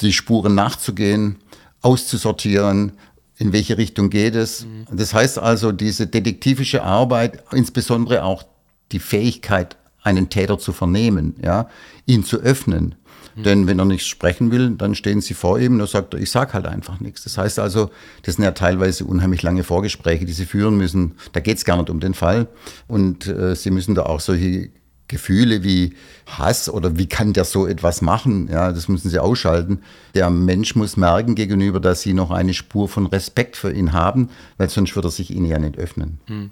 die 0.00 0.12
Spuren 0.12 0.54
nachzugehen, 0.54 1.38
auszusortieren, 1.80 2.92
in 3.36 3.52
welche 3.52 3.78
Richtung 3.78 4.10
geht 4.10 4.36
es. 4.36 4.66
Mhm. 4.66 4.96
Das 4.96 5.14
heißt 5.14 5.38
also, 5.38 5.72
diese 5.72 6.06
detektivische 6.06 6.82
Arbeit, 6.82 7.42
insbesondere 7.52 8.22
auch 8.22 8.44
die 8.92 9.00
Fähigkeit, 9.00 9.76
einen 10.02 10.28
Täter 10.28 10.58
zu 10.58 10.72
vernehmen, 10.72 11.36
ja, 11.42 11.68
ihn 12.06 12.24
zu 12.24 12.38
öffnen, 12.38 12.96
Mhm. 13.34 13.42
Denn 13.42 13.66
wenn 13.66 13.78
er 13.78 13.84
nichts 13.84 14.06
sprechen 14.06 14.50
will, 14.50 14.70
dann 14.70 14.94
stehen 14.94 15.20
sie 15.20 15.34
vor 15.34 15.58
ihm 15.58 15.74
und 15.74 15.80
er 15.80 15.86
sagt, 15.86 16.14
ich 16.14 16.30
sag 16.30 16.54
halt 16.54 16.66
einfach 16.66 17.00
nichts. 17.00 17.24
Das 17.24 17.38
heißt 17.38 17.58
also, 17.58 17.90
das 18.22 18.36
sind 18.36 18.44
ja 18.44 18.52
teilweise 18.52 19.04
unheimlich 19.04 19.42
lange 19.42 19.64
Vorgespräche, 19.64 20.24
die 20.24 20.32
sie 20.32 20.46
führen 20.46 20.76
müssen. 20.76 21.14
Da 21.32 21.40
geht 21.40 21.58
es 21.58 21.64
gar 21.64 21.76
nicht 21.76 21.90
um 21.90 22.00
den 22.00 22.14
Fall. 22.14 22.48
Und 22.88 23.26
äh, 23.26 23.54
sie 23.56 23.70
müssen 23.70 23.94
da 23.94 24.04
auch 24.04 24.20
solche 24.20 24.70
Gefühle 25.08 25.62
wie 25.62 25.94
Hass 26.26 26.68
oder 26.68 26.96
wie 26.96 27.06
kann 27.06 27.32
der 27.32 27.44
so 27.44 27.66
etwas 27.66 28.00
machen, 28.00 28.48
ja, 28.50 28.72
das 28.72 28.88
müssen 28.88 29.10
sie 29.10 29.18
ausschalten. 29.18 29.80
Der 30.14 30.30
Mensch 30.30 30.74
muss 30.74 30.96
merken 30.96 31.34
gegenüber, 31.34 31.80
dass 31.80 32.00
sie 32.00 32.14
noch 32.14 32.30
eine 32.30 32.54
Spur 32.54 32.88
von 32.88 33.06
Respekt 33.06 33.56
für 33.56 33.72
ihn 33.72 33.92
haben, 33.92 34.30
weil 34.56 34.70
sonst 34.70 34.94
würde 34.96 35.08
er 35.08 35.12
sich 35.12 35.30
ihnen 35.30 35.46
ja 35.46 35.58
nicht 35.58 35.78
öffnen. 35.78 36.18
Hm. 36.26 36.50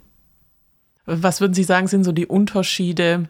Was 1.07 1.41
würden 1.41 1.55
Sie 1.55 1.65
sagen, 1.65 1.89
sind 1.89 2.05
so 2.05 2.13
die 2.13 2.27
Unterschiede, 2.27 3.29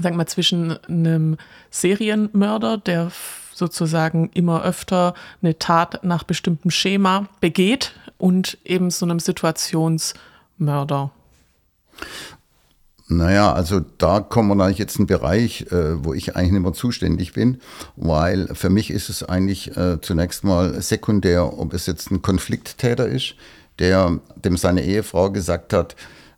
sagen 0.00 0.16
wir, 0.16 0.26
zwischen 0.26 0.76
einem 0.86 1.36
Serienmörder, 1.70 2.78
der 2.78 3.10
sozusagen 3.54 4.30
immer 4.34 4.64
öfter 4.64 5.14
eine 5.40 5.58
Tat 5.58 6.04
nach 6.04 6.24
bestimmtem 6.24 6.70
Schema 6.70 7.28
begeht 7.40 7.94
und 8.18 8.58
eben 8.64 8.90
so 8.90 9.06
einem 9.06 9.18
Situationsmörder? 9.18 11.10
Naja, 13.08 13.52
also 13.52 13.80
da 13.98 14.18
kommen 14.20 14.56
wir 14.56 14.64
eigentlich 14.64 14.78
jetzt 14.78 14.96
in 14.96 15.02
einen 15.02 15.06
Bereich, 15.06 15.66
äh, 15.70 16.04
wo 16.04 16.12
ich 16.12 16.34
eigentlich 16.34 16.52
nicht 16.52 16.62
mehr 16.62 16.72
zuständig 16.72 17.34
bin, 17.34 17.60
weil 17.94 18.48
für 18.52 18.68
mich 18.68 18.90
ist 18.90 19.08
es 19.08 19.22
eigentlich 19.22 19.76
äh, 19.76 20.00
zunächst 20.00 20.42
mal 20.42 20.82
sekundär, 20.82 21.56
ob 21.56 21.72
es 21.72 21.86
jetzt 21.86 22.10
ein 22.10 22.20
Konflikttäter 22.20 23.06
ist, 23.06 23.36
der 23.78 24.18
dem 24.34 24.56
seine 24.56 24.82
Ehefrau 24.82 25.30
gesagt 25.30 25.72
hat, 25.72 25.94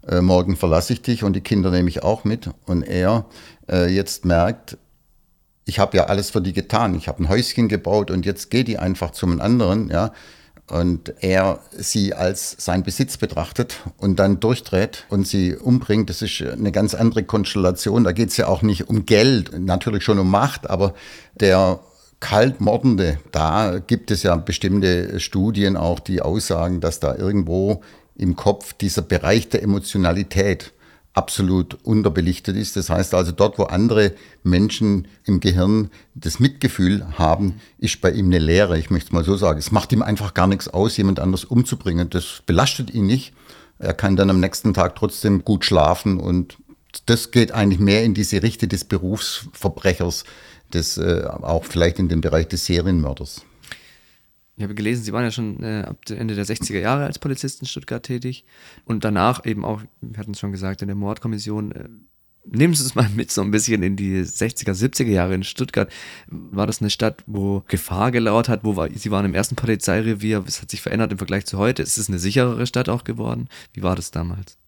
äh, 0.06 0.20
morgen 0.20 0.56
verlasse 0.56 0.92
ich 0.92 1.00
dich 1.00 1.24
und 1.24 1.34
die 1.34 1.40
Kinder 1.40 1.70
nehme 1.70 1.88
ich 1.88 2.02
auch 2.02 2.24
mit. 2.24 2.50
Und 2.66 2.82
er 2.82 3.24
äh, 3.70 3.86
jetzt 3.86 4.26
merkt, 4.26 4.76
ich 5.64 5.78
habe 5.78 5.96
ja 5.96 6.04
alles 6.04 6.30
für 6.30 6.42
die 6.42 6.52
getan, 6.52 6.94
ich 6.94 7.08
habe 7.08 7.22
ein 7.22 7.28
Häuschen 7.30 7.68
gebaut 7.68 8.10
und 8.10 8.26
jetzt 8.26 8.50
geht 8.50 8.68
die 8.68 8.78
einfach 8.78 9.12
zum 9.12 9.40
anderen, 9.40 9.88
ja, 9.90 10.12
und 10.70 11.14
er 11.20 11.60
sie 11.76 12.14
als 12.14 12.56
sein 12.58 12.82
Besitz 12.82 13.16
betrachtet 13.16 13.80
und 13.96 14.18
dann 14.18 14.40
durchdreht 14.40 15.06
und 15.08 15.26
sie 15.26 15.56
umbringt, 15.56 16.10
das 16.10 16.22
ist 16.22 16.42
eine 16.42 16.72
ganz 16.72 16.94
andere 16.94 17.24
Konstellation. 17.24 18.04
Da 18.04 18.12
geht 18.12 18.30
es 18.30 18.36
ja 18.36 18.48
auch 18.48 18.62
nicht 18.62 18.88
um 18.88 19.06
Geld, 19.06 19.58
natürlich 19.58 20.04
schon 20.04 20.18
um 20.18 20.30
Macht, 20.30 20.68
aber 20.68 20.94
der 21.40 21.80
Kaltmordende, 22.20 23.18
da 23.32 23.78
gibt 23.78 24.10
es 24.10 24.22
ja 24.22 24.36
bestimmte 24.36 25.20
Studien 25.20 25.76
auch, 25.76 26.00
die 26.00 26.20
aussagen, 26.20 26.80
dass 26.80 27.00
da 27.00 27.14
irgendwo 27.14 27.82
im 28.16 28.34
Kopf 28.34 28.72
dieser 28.72 29.02
Bereich 29.02 29.48
der 29.48 29.62
Emotionalität 29.62 30.72
absolut 31.14 31.78
unterbelichtet 31.82 32.56
ist. 32.56 32.76
Das 32.76 32.90
heißt 32.90 33.14
also, 33.14 33.32
dort, 33.32 33.58
wo 33.58 33.64
andere 33.64 34.12
Menschen 34.42 35.08
im 35.24 35.40
Gehirn 35.40 35.90
das 36.14 36.38
Mitgefühl 36.38 37.18
haben, 37.18 37.60
ist 37.78 38.00
bei 38.00 38.10
ihm 38.10 38.26
eine 38.26 38.38
Leere. 38.38 38.78
Ich 38.78 38.90
möchte 38.90 39.08
es 39.08 39.12
mal 39.12 39.24
so 39.24 39.36
sagen. 39.36 39.58
Es 39.58 39.72
macht 39.72 39.92
ihm 39.92 40.02
einfach 40.02 40.34
gar 40.34 40.46
nichts 40.46 40.68
aus, 40.68 40.96
jemand 40.96 41.18
anders 41.18 41.44
umzubringen. 41.44 42.08
Das 42.10 42.42
belastet 42.46 42.90
ihn 42.94 43.06
nicht. 43.06 43.32
Er 43.78 43.94
kann 43.94 44.16
dann 44.16 44.30
am 44.30 44.40
nächsten 44.40 44.74
Tag 44.74 44.96
trotzdem 44.96 45.44
gut 45.44 45.64
schlafen 45.64 46.18
und 46.18 46.58
das 47.06 47.30
geht 47.30 47.52
eigentlich 47.52 47.80
mehr 47.80 48.04
in 48.04 48.14
diese 48.14 48.42
Richtung 48.42 48.68
des 48.68 48.84
Berufsverbrechers, 48.84 50.24
des, 50.72 50.98
äh, 50.98 51.24
auch 51.26 51.64
vielleicht 51.64 51.98
in 51.98 52.08
den 52.08 52.20
Bereich 52.20 52.48
des 52.48 52.66
Serienmörders. 52.66 53.42
Ich 54.58 54.64
habe 54.64 54.74
gelesen, 54.74 55.04
Sie 55.04 55.12
waren 55.12 55.22
ja 55.22 55.30
schon 55.30 55.62
äh, 55.62 55.84
ab 55.86 55.98
Ende 56.10 56.34
der 56.34 56.44
60er 56.44 56.80
Jahre 56.80 57.04
als 57.04 57.20
Polizist 57.20 57.60
in 57.60 57.68
Stuttgart 57.68 58.02
tätig 58.02 58.44
und 58.84 59.04
danach 59.04 59.46
eben 59.46 59.64
auch, 59.64 59.82
wir 60.00 60.18
hatten 60.18 60.32
es 60.32 60.40
schon 60.40 60.50
gesagt, 60.50 60.82
in 60.82 60.88
der 60.88 60.96
Mordkommission. 60.96 61.70
Äh, 61.70 61.88
nehmen 62.44 62.74
Sie 62.74 62.84
es 62.84 62.96
mal 62.96 63.08
mit 63.14 63.30
so 63.30 63.40
ein 63.42 63.52
bisschen 63.52 63.84
in 63.84 63.94
die 63.94 64.20
60er, 64.20 64.72
70er 64.72 65.10
Jahre 65.10 65.34
in 65.34 65.44
Stuttgart. 65.44 65.92
War 66.26 66.66
das 66.66 66.80
eine 66.80 66.90
Stadt, 66.90 67.22
wo 67.28 67.62
Gefahr 67.68 68.10
gelauert 68.10 68.48
hat? 68.48 68.64
Wo 68.64 68.74
war, 68.74 68.88
Sie 68.92 69.12
waren 69.12 69.26
im 69.26 69.34
ersten 69.34 69.54
Polizeirevier. 69.54 70.44
Was 70.44 70.60
hat 70.60 70.72
sich 70.72 70.82
verändert 70.82 71.12
im 71.12 71.18
Vergleich 71.18 71.46
zu 71.46 71.56
heute? 71.56 71.82
Ist 71.82 71.96
es 71.96 72.08
eine 72.08 72.18
sicherere 72.18 72.66
Stadt 72.66 72.88
auch 72.88 73.04
geworden? 73.04 73.48
Wie 73.74 73.84
war 73.84 73.94
das 73.94 74.10
damals? 74.10 74.58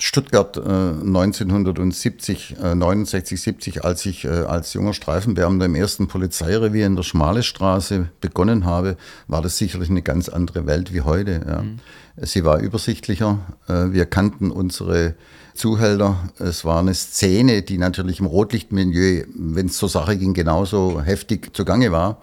Stuttgart 0.00 0.56
äh, 0.56 0.60
1970, 0.60 2.56
äh, 2.62 2.74
69, 2.76 3.40
70, 3.40 3.84
als 3.84 4.06
ich 4.06 4.24
äh, 4.24 4.28
als 4.28 4.72
junger 4.72 4.94
Streifenbeamter 4.94 5.66
im 5.66 5.74
ersten 5.74 6.06
Polizeirevier 6.06 6.86
in 6.86 6.94
der 6.94 7.02
Schmale 7.02 7.42
Straße 7.42 8.08
begonnen 8.20 8.64
habe, 8.64 8.96
war 9.26 9.42
das 9.42 9.58
sicherlich 9.58 9.90
eine 9.90 10.02
ganz 10.02 10.28
andere 10.28 10.66
Welt 10.66 10.94
wie 10.94 11.00
heute. 11.00 11.44
Ja. 11.44 11.62
Mhm. 11.62 11.80
Sie 12.20 12.44
war 12.44 12.60
übersichtlicher. 12.60 13.40
Äh, 13.66 13.92
wir 13.92 14.06
kannten 14.06 14.52
unsere 14.52 15.16
Zuhälter. 15.54 16.30
Es 16.38 16.64
war 16.64 16.78
eine 16.78 16.94
Szene, 16.94 17.62
die 17.62 17.78
natürlich 17.78 18.20
im 18.20 18.26
Rotlichtmilieu, 18.26 19.24
wenn 19.34 19.66
es 19.66 19.78
zur 19.78 19.88
Sache 19.88 20.16
ging, 20.16 20.32
genauso 20.32 21.02
heftig 21.02 21.56
zugange 21.56 21.90
war. 21.90 22.22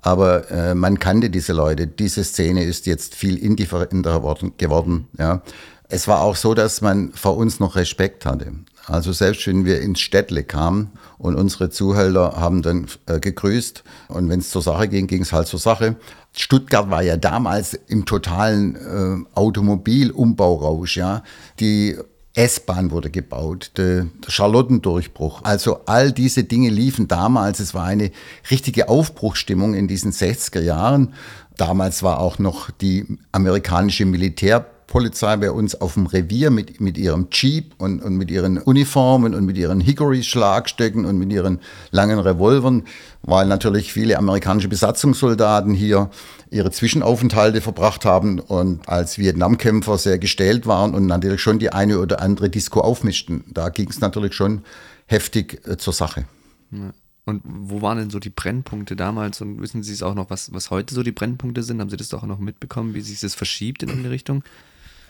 Aber 0.00 0.48
äh, 0.52 0.76
man 0.76 1.00
kannte 1.00 1.30
diese 1.30 1.52
Leute. 1.52 1.88
Diese 1.88 2.22
Szene 2.22 2.62
ist 2.62 2.86
jetzt 2.86 3.16
viel 3.16 3.36
indifferenter 3.36 4.22
geworden. 4.56 5.08
Ja. 5.18 5.42
Es 5.88 6.08
war 6.08 6.20
auch 6.22 6.36
so, 6.36 6.54
dass 6.54 6.80
man 6.80 7.12
vor 7.12 7.36
uns 7.36 7.60
noch 7.60 7.76
Respekt 7.76 8.26
hatte. 8.26 8.52
Also 8.86 9.12
selbst 9.12 9.46
wenn 9.46 9.64
wir 9.64 9.80
ins 9.80 10.00
Städtle 10.00 10.44
kamen 10.44 10.92
und 11.18 11.34
unsere 11.34 11.70
Zuhälter 11.70 12.36
haben 12.36 12.62
dann 12.62 12.86
äh, 13.06 13.18
gegrüßt 13.18 13.82
und 14.08 14.28
wenn 14.28 14.40
es 14.40 14.50
zur 14.50 14.62
Sache 14.62 14.88
ging, 14.88 15.06
ging 15.06 15.22
es 15.22 15.32
halt 15.32 15.48
zur 15.48 15.58
Sache. 15.58 15.96
Stuttgart 16.32 16.90
war 16.90 17.02
ja 17.02 17.16
damals 17.16 17.74
im 17.74 18.04
totalen 18.04 18.76
äh, 18.76 19.38
Automobilumbaurausch, 19.38 20.96
ja. 20.96 21.22
Die 21.58 21.96
S-Bahn 22.34 22.90
wurde 22.90 23.10
gebaut, 23.10 23.72
der, 23.76 24.08
Charlottendurchbruch. 24.28 25.40
Also 25.42 25.80
all 25.86 26.12
diese 26.12 26.44
Dinge 26.44 26.68
liefen 26.68 27.08
damals. 27.08 27.60
Es 27.60 27.72
war 27.72 27.84
eine 27.84 28.10
richtige 28.50 28.88
Aufbruchstimmung 28.88 29.72
in 29.72 29.88
diesen 29.88 30.12
60er 30.12 30.60
Jahren. 30.60 31.14
Damals 31.56 32.02
war 32.02 32.20
auch 32.20 32.38
noch 32.38 32.70
die 32.70 33.18
amerikanische 33.32 34.04
Militär 34.04 34.66
Polizei 34.86 35.36
bei 35.36 35.50
uns 35.50 35.74
auf 35.74 35.94
dem 35.94 36.06
Revier 36.06 36.50
mit, 36.50 36.80
mit 36.80 36.96
ihrem 36.96 37.28
Jeep 37.32 37.74
und, 37.78 38.02
und 38.02 38.16
mit 38.16 38.30
ihren 38.30 38.58
Uniformen 38.58 39.34
und 39.34 39.44
mit 39.44 39.56
ihren 39.56 39.80
Hickory-Schlagstöcken 39.80 41.04
und 41.04 41.18
mit 41.18 41.32
ihren 41.32 41.60
langen 41.90 42.18
Revolvern, 42.18 42.84
weil 43.22 43.46
natürlich 43.46 43.92
viele 43.92 44.16
amerikanische 44.16 44.68
Besatzungssoldaten 44.68 45.74
hier 45.74 46.10
ihre 46.50 46.70
Zwischenaufenthalte 46.70 47.60
verbracht 47.60 48.04
haben 48.04 48.38
und 48.38 48.88
als 48.88 49.18
Vietnamkämpfer 49.18 49.98
sehr 49.98 50.18
gestellt 50.18 50.66
waren 50.66 50.94
und 50.94 51.06
natürlich 51.06 51.40
schon 51.40 51.58
die 51.58 51.72
eine 51.72 51.98
oder 51.98 52.20
andere 52.20 52.48
Disco 52.48 52.80
aufmischten. 52.80 53.44
Da 53.48 53.70
ging 53.70 53.88
es 53.90 54.00
natürlich 54.00 54.34
schon 54.34 54.62
heftig 55.06 55.66
äh, 55.66 55.76
zur 55.76 55.92
Sache. 55.92 56.26
Ja. 56.70 56.92
Und 57.28 57.42
wo 57.44 57.82
waren 57.82 57.98
denn 57.98 58.10
so 58.10 58.20
die 58.20 58.30
Brennpunkte 58.30 58.94
damals? 58.94 59.40
Und 59.40 59.60
wissen 59.60 59.82
Sie 59.82 59.92
es 59.92 60.04
auch 60.04 60.14
noch, 60.14 60.30
was, 60.30 60.52
was 60.52 60.70
heute 60.70 60.94
so 60.94 61.02
die 61.02 61.10
Brennpunkte 61.10 61.64
sind? 61.64 61.80
Haben 61.80 61.90
Sie 61.90 61.96
das 61.96 62.08
doch 62.08 62.22
auch 62.22 62.28
noch 62.28 62.38
mitbekommen, 62.38 62.94
wie 62.94 63.00
sich 63.00 63.18
das 63.18 63.34
verschiebt 63.34 63.82
in 63.82 63.90
eine 63.90 64.10
Richtung? 64.10 64.44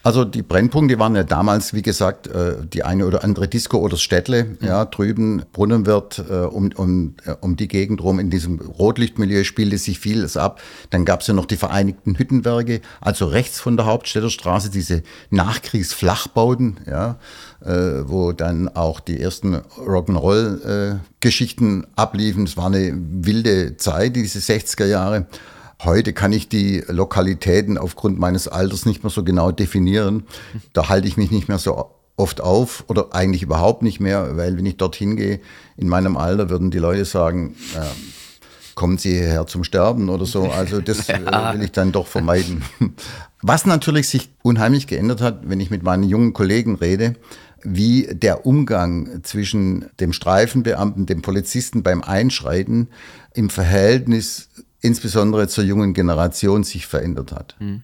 Also 0.06 0.24
die 0.24 0.42
Brennpunkte 0.42 0.98
waren 1.00 1.16
ja 1.16 1.24
damals, 1.24 1.74
wie 1.74 1.82
gesagt, 1.82 2.28
äh, 2.28 2.58
die 2.64 2.84
eine 2.84 3.06
oder 3.06 3.24
andere 3.24 3.48
Disco 3.48 3.78
oder 3.78 3.96
Städtle, 3.96 4.56
ja, 4.60 4.84
drüben 4.84 5.42
Brunnenwirt, 5.52 6.22
äh, 6.30 6.44
um, 6.44 6.70
um, 6.76 7.16
äh, 7.24 7.32
um 7.40 7.56
die 7.56 7.66
Gegend 7.66 8.00
rum, 8.04 8.20
in 8.20 8.30
diesem 8.30 8.60
Rotlichtmilieu 8.60 9.42
spielte 9.42 9.78
sich 9.78 9.98
vieles 9.98 10.36
ab. 10.36 10.60
Dann 10.90 11.04
gab 11.04 11.22
es 11.22 11.26
ja 11.26 11.34
noch 11.34 11.46
die 11.46 11.56
Vereinigten 11.56 12.16
Hüttenwerke, 12.16 12.82
also 13.00 13.26
rechts 13.26 13.58
von 13.58 13.76
der 13.76 13.86
Hauptstädterstraße, 13.86 14.70
diese 14.70 15.02
Nachkriegsflachbauten, 15.30 16.76
ja, 16.86 17.18
wo 18.04 18.30
dann 18.30 18.68
auch 18.68 19.00
die 19.00 19.18
ersten 19.18 19.56
Rock'n'Roll-Geschichten 19.56 21.88
abliefen. 21.96 22.44
Es 22.44 22.56
war 22.56 22.66
eine 22.66 22.92
wilde 22.96 23.76
Zeit, 23.76 24.14
diese 24.14 24.38
60er 24.38 24.86
Jahre. 24.86 25.26
Heute 25.82 26.12
kann 26.12 26.32
ich 26.32 26.48
die 26.48 26.82
Lokalitäten 26.88 27.76
aufgrund 27.76 28.18
meines 28.18 28.48
Alters 28.48 28.86
nicht 28.86 29.02
mehr 29.02 29.10
so 29.10 29.24
genau 29.24 29.52
definieren. 29.52 30.24
Da 30.72 30.88
halte 30.88 31.06
ich 31.06 31.16
mich 31.16 31.30
nicht 31.30 31.48
mehr 31.48 31.58
so 31.58 31.90
oft 32.16 32.40
auf 32.40 32.84
oder 32.88 33.14
eigentlich 33.14 33.42
überhaupt 33.42 33.82
nicht 33.82 34.00
mehr, 34.00 34.36
weil 34.36 34.56
wenn 34.56 34.66
ich 34.66 34.78
dorthin 34.78 35.16
gehe, 35.16 35.40
in 35.76 35.88
meinem 35.88 36.16
Alter 36.16 36.48
würden 36.48 36.70
die 36.70 36.78
Leute 36.78 37.04
sagen, 37.04 37.56
äh, 37.74 37.80
kommen 38.74 38.98
Sie 38.98 39.10
hierher 39.10 39.46
zum 39.46 39.64
Sterben 39.64 40.08
oder 40.08 40.24
so. 40.24 40.50
Also 40.50 40.80
das 40.80 41.08
ja. 41.08 41.18
will 41.54 41.62
ich 41.62 41.72
dann 41.72 41.92
doch 41.92 42.06
vermeiden. 42.06 42.62
Was 43.42 43.66
natürlich 43.66 44.08
sich 44.08 44.30
unheimlich 44.42 44.86
geändert 44.86 45.20
hat, 45.20 45.48
wenn 45.48 45.60
ich 45.60 45.70
mit 45.70 45.82
meinen 45.82 46.04
jungen 46.04 46.32
Kollegen 46.32 46.76
rede, 46.76 47.16
wie 47.62 48.06
der 48.12 48.46
Umgang 48.46 49.22
zwischen 49.24 49.86
dem 49.98 50.12
Streifenbeamten, 50.12 51.06
dem 51.06 51.22
Polizisten 51.22 51.82
beim 51.82 52.02
Einschreiten 52.02 52.88
im 53.34 53.50
Verhältnis 53.50 54.48
insbesondere 54.86 55.48
zur 55.48 55.64
jungen 55.64 55.92
Generation 55.92 56.64
sich 56.64 56.86
verändert 56.86 57.32
hat. 57.32 57.56
Mhm. 57.58 57.82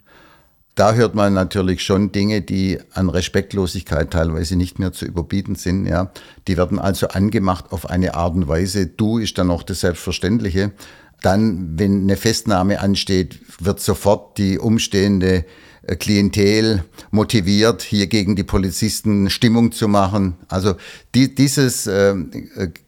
Da 0.75 0.95
hört 0.95 1.15
man 1.15 1.35
natürlich 1.35 1.83
schon 1.83 2.13
Dinge, 2.13 2.41
die 2.41 2.79
an 2.95 3.11
Respektlosigkeit 3.11 4.11
teilweise 4.11 4.57
nicht 4.57 4.79
mehr 4.79 4.93
zu 4.93 5.05
überbieten 5.05 5.55
sind. 5.55 5.87
Ja. 5.87 6.11
Die 6.49 6.57
werden 6.57 6.79
also 6.79 7.09
angemacht 7.09 7.67
auf 7.73 7.91
eine 7.91 8.15
Art 8.15 8.35
und 8.35 8.49
Weise, 8.49 8.87
du 8.87 9.19
ist 9.19 9.37
dann 9.37 9.49
noch 9.49 9.65
das 9.65 9.81
Selbstverständliche. 9.81 10.73
Dann, 11.23 11.79
wenn 11.79 12.03
eine 12.03 12.17
Festnahme 12.17 12.81
ansteht, 12.81 13.39
wird 13.61 13.81
sofort 13.81 14.39
die 14.39 14.59
umstehende 14.59 15.45
äh, 15.83 15.97
Klientel 15.97 16.85
motiviert, 17.11 17.83
hier 17.83 18.07
gegen 18.07 18.37
die 18.37 18.45
Polizisten 18.45 19.31
Stimmung 19.31 19.73
zu 19.73 19.89
machen. 19.89 20.37
Also 20.49 20.75
die, 21.15 21.35
dieses 21.35 21.87
äh, 21.87 22.15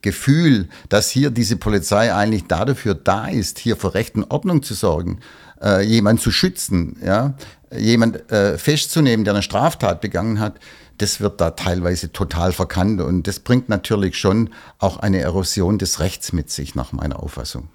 Gefühl, 0.02 0.68
dass 0.88 1.10
hier 1.10 1.30
diese 1.30 1.56
Polizei 1.56 2.12
eigentlich 2.14 2.44
dafür 2.46 2.94
da 2.94 3.26
ist, 3.26 3.58
hier 3.58 3.76
für 3.76 3.94
Recht 3.94 4.14
und 4.16 4.30
Ordnung 4.30 4.62
zu 4.62 4.74
sorgen, 4.74 5.20
äh, 5.62 5.82
jemand 5.82 6.20
zu 6.20 6.30
schützen, 6.30 6.96
ja, 7.04 7.34
jemand 7.76 8.30
äh, 8.30 8.58
festzunehmen, 8.58 9.24
der 9.24 9.34
eine 9.34 9.42
Straftat 9.42 10.00
begangen 10.00 10.38
hat, 10.38 10.60
das 10.98 11.20
wird 11.20 11.40
da 11.40 11.50
teilweise 11.50 12.12
total 12.12 12.52
verkannt 12.52 13.00
und 13.00 13.26
das 13.26 13.40
bringt 13.40 13.68
natürlich 13.68 14.16
schon 14.16 14.50
auch 14.78 14.98
eine 14.98 15.20
Erosion 15.20 15.78
des 15.78 15.98
Rechts 15.98 16.32
mit 16.32 16.50
sich, 16.50 16.74
nach 16.74 16.92
meiner 16.92 17.20
Auffassung. 17.20 17.68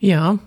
Ja, 0.00 0.38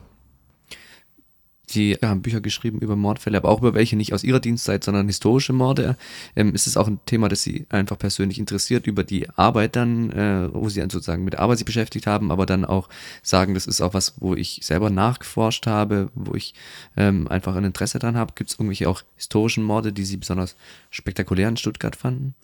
Sie 1.74 1.98
haben 2.02 2.22
Bücher 2.22 2.40
geschrieben 2.40 2.80
über 2.80 2.96
Mordfälle, 2.96 3.38
aber 3.38 3.50
auch 3.50 3.60
über 3.60 3.74
welche 3.74 3.96
nicht 3.96 4.14
aus 4.14 4.24
Ihrer 4.24 4.40
Dienstzeit, 4.40 4.84
sondern 4.84 5.08
historische 5.08 5.54
Morde. 5.54 5.98
Ähm, 6.36 6.54
ist 6.54 6.68
es 6.68 6.78
auch 6.78 6.88
ein 6.88 7.00
Thema, 7.06 7.30
das 7.30 7.42
Sie 7.42 7.66
einfach 7.70 7.98
persönlich 7.98 8.38
interessiert, 8.38 8.86
über 8.86 9.04
die 9.04 9.28
Arbeit 9.32 9.76
dann, 9.76 10.12
äh, 10.12 10.54
wo 10.54 10.70
Sie 10.70 10.82
dann 10.82 10.92
sozusagen 10.92 11.24
mit 11.24 11.40
Arbeit 11.40 11.58
sich 11.58 11.66
beschäftigt 11.66 12.06
haben, 12.06 12.32
aber 12.32 12.46
dann 12.46 12.64
auch 12.64 12.90
sagen, 13.24 13.56
das 13.56 13.66
ist 13.66 13.82
auch 13.82 13.94
was, 13.96 14.14
wo 14.20 14.36
ich 14.36 14.60
selber 14.62 14.90
nachgeforscht 14.92 15.66
habe, 15.66 16.10
wo 16.14 16.36
ich 16.36 16.54
ähm, 16.96 17.28
einfach 17.28 17.56
ein 17.56 17.64
Interesse 17.64 17.98
dran 17.98 18.18
habe? 18.18 18.34
Gibt 18.36 18.52
es 18.52 18.56
irgendwelche 18.56 18.88
auch 18.88 19.02
historischen 19.16 19.64
Morde, 19.64 19.92
die 19.94 20.06
Sie 20.06 20.18
besonders 20.18 20.56
spektakulär 20.92 21.50
in 21.50 21.58
Stuttgart 21.58 21.96
fanden? 21.96 22.36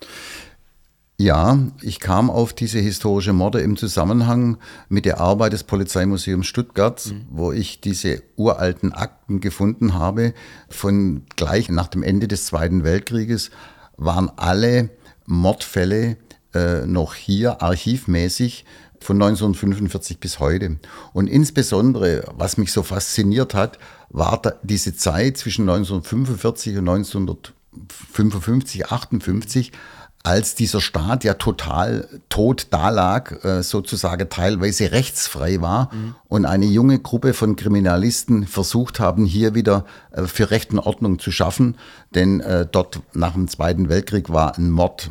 Ja, 1.21 1.59
ich 1.81 1.99
kam 1.99 2.29
auf 2.29 2.53
diese 2.53 2.79
historische 2.79 3.33
Morde 3.33 3.59
im 3.59 3.75
Zusammenhang 3.75 4.57
mit 4.87 5.03
der 5.03 5.19
Arbeit 5.19 5.51
des 5.51 5.65
Polizeimuseums 5.65 6.47
Stuttgart, 6.47 7.05
mhm. 7.07 7.25
wo 7.29 7.51
ich 7.51 7.81
diese 7.81 8.23
uralten 8.37 8.93
Akten 8.93 9.41
gefunden 9.41 9.95
habe. 9.95 10.33
Von 10.69 11.23
gleich 11.35 11.67
nach 11.67 11.87
dem 11.87 12.03
Ende 12.03 12.29
des 12.29 12.45
Zweiten 12.45 12.85
Weltkrieges 12.85 13.51
waren 13.97 14.31
alle 14.37 14.91
Mordfälle 15.25 16.15
äh, 16.53 16.85
noch 16.85 17.15
hier 17.15 17.61
archivmäßig 17.61 18.63
von 19.01 19.17
1945 19.17 20.21
bis 20.21 20.39
heute. 20.39 20.77
Und 21.11 21.27
insbesondere, 21.27 22.31
was 22.37 22.57
mich 22.57 22.71
so 22.71 22.81
fasziniert 22.81 23.53
hat, 23.53 23.77
war 24.07 24.41
diese 24.63 24.95
Zeit 24.95 25.35
zwischen 25.35 25.63
1945 25.69 26.77
und 26.77 26.87
1955, 26.87 28.85
58, 28.87 29.73
als 30.23 30.53
dieser 30.53 30.81
Staat 30.81 31.23
ja 31.23 31.35
total 31.35 32.07
tot 32.27 32.67
dalag, 32.71 33.43
äh, 33.45 33.63
sozusagen 33.63 34.29
teilweise 34.29 34.91
rechtsfrei 34.91 35.61
war 35.61 35.89
mhm. 35.93 36.15
und 36.27 36.45
eine 36.45 36.65
junge 36.65 36.99
Gruppe 36.99 37.33
von 37.33 37.55
Kriminalisten 37.55 38.45
versucht 38.45 38.99
haben, 38.99 39.25
hier 39.25 39.55
wieder 39.55 39.85
äh, 40.11 40.23
für 40.23 40.51
Recht 40.51 40.73
und 40.73 40.79
Ordnung 40.79 41.19
zu 41.19 41.31
schaffen. 41.31 41.77
Denn 42.15 42.41
äh, 42.41 42.67
dort 42.69 42.99
nach 43.13 43.31
dem 43.33 43.47
Zweiten 43.47 43.87
Weltkrieg 43.87 44.29
war 44.29 44.57
ein 44.57 44.69
Mord 44.71 45.09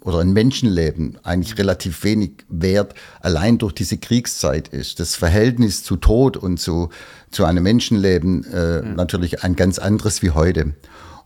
oder 0.00 0.20
ein 0.20 0.32
Menschenleben 0.32 1.18
eigentlich 1.22 1.58
relativ 1.58 2.02
wenig 2.02 2.46
wert, 2.48 2.94
allein 3.20 3.58
durch 3.58 3.74
diese 3.74 3.98
Kriegszeit 3.98 4.68
ist. 4.68 5.00
Das 5.00 5.16
Verhältnis 5.16 5.84
zu 5.84 5.96
Tod 5.96 6.38
und 6.38 6.58
zu, 6.58 6.88
zu 7.30 7.44
einem 7.44 7.62
Menschenleben 7.62 8.46
mhm. 8.50 8.94
natürlich 8.94 9.44
ein 9.44 9.54
ganz 9.54 9.78
anderes 9.78 10.22
wie 10.22 10.30
heute. 10.30 10.72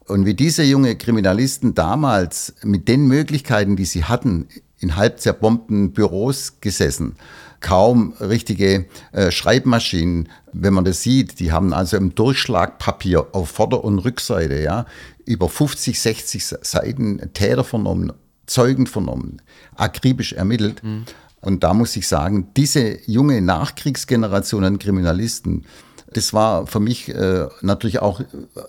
Und 0.06 0.26
wie 0.26 0.34
diese 0.34 0.62
junge 0.62 0.96
Kriminalisten 0.96 1.74
damals 1.74 2.54
mit 2.62 2.88
den 2.88 3.06
Möglichkeiten, 3.06 3.76
die 3.76 3.84
sie 3.84 4.04
hatten, 4.04 4.48
in 4.78 4.96
halb 4.96 5.20
zerbombten 5.20 5.92
Büros 5.92 6.60
gesessen, 6.60 7.16
kaum 7.60 8.14
richtige 8.20 8.86
äh, 9.12 9.30
Schreibmaschinen, 9.30 10.28
wenn 10.52 10.74
man 10.74 10.84
das 10.84 11.02
sieht, 11.02 11.38
die 11.38 11.52
haben 11.52 11.72
also 11.72 11.96
im 11.96 12.14
Durchschlagpapier 12.14 13.28
auf 13.32 13.50
Vorder- 13.50 13.84
und 13.84 13.98
Rückseite, 13.98 14.60
ja, 14.62 14.86
über 15.26 15.48
50, 15.48 16.00
60 16.00 16.46
Seiten 16.62 17.20
Täter 17.34 17.62
vernommen, 17.62 18.12
Zeugen 18.46 18.86
vernommen, 18.86 19.42
akribisch 19.76 20.32
ermittelt. 20.32 20.82
Mhm. 20.82 21.04
Und 21.42 21.62
da 21.62 21.72
muss 21.72 21.96
ich 21.96 22.08
sagen, 22.08 22.48
diese 22.56 22.98
junge 23.08 23.40
Nachkriegsgeneration 23.40 24.64
an 24.64 24.78
Kriminalisten, 24.78 25.64
das 26.12 26.32
war 26.32 26.66
für 26.66 26.80
mich 26.80 27.08
äh, 27.14 27.46
natürlich 27.62 28.00
auch 28.00 28.20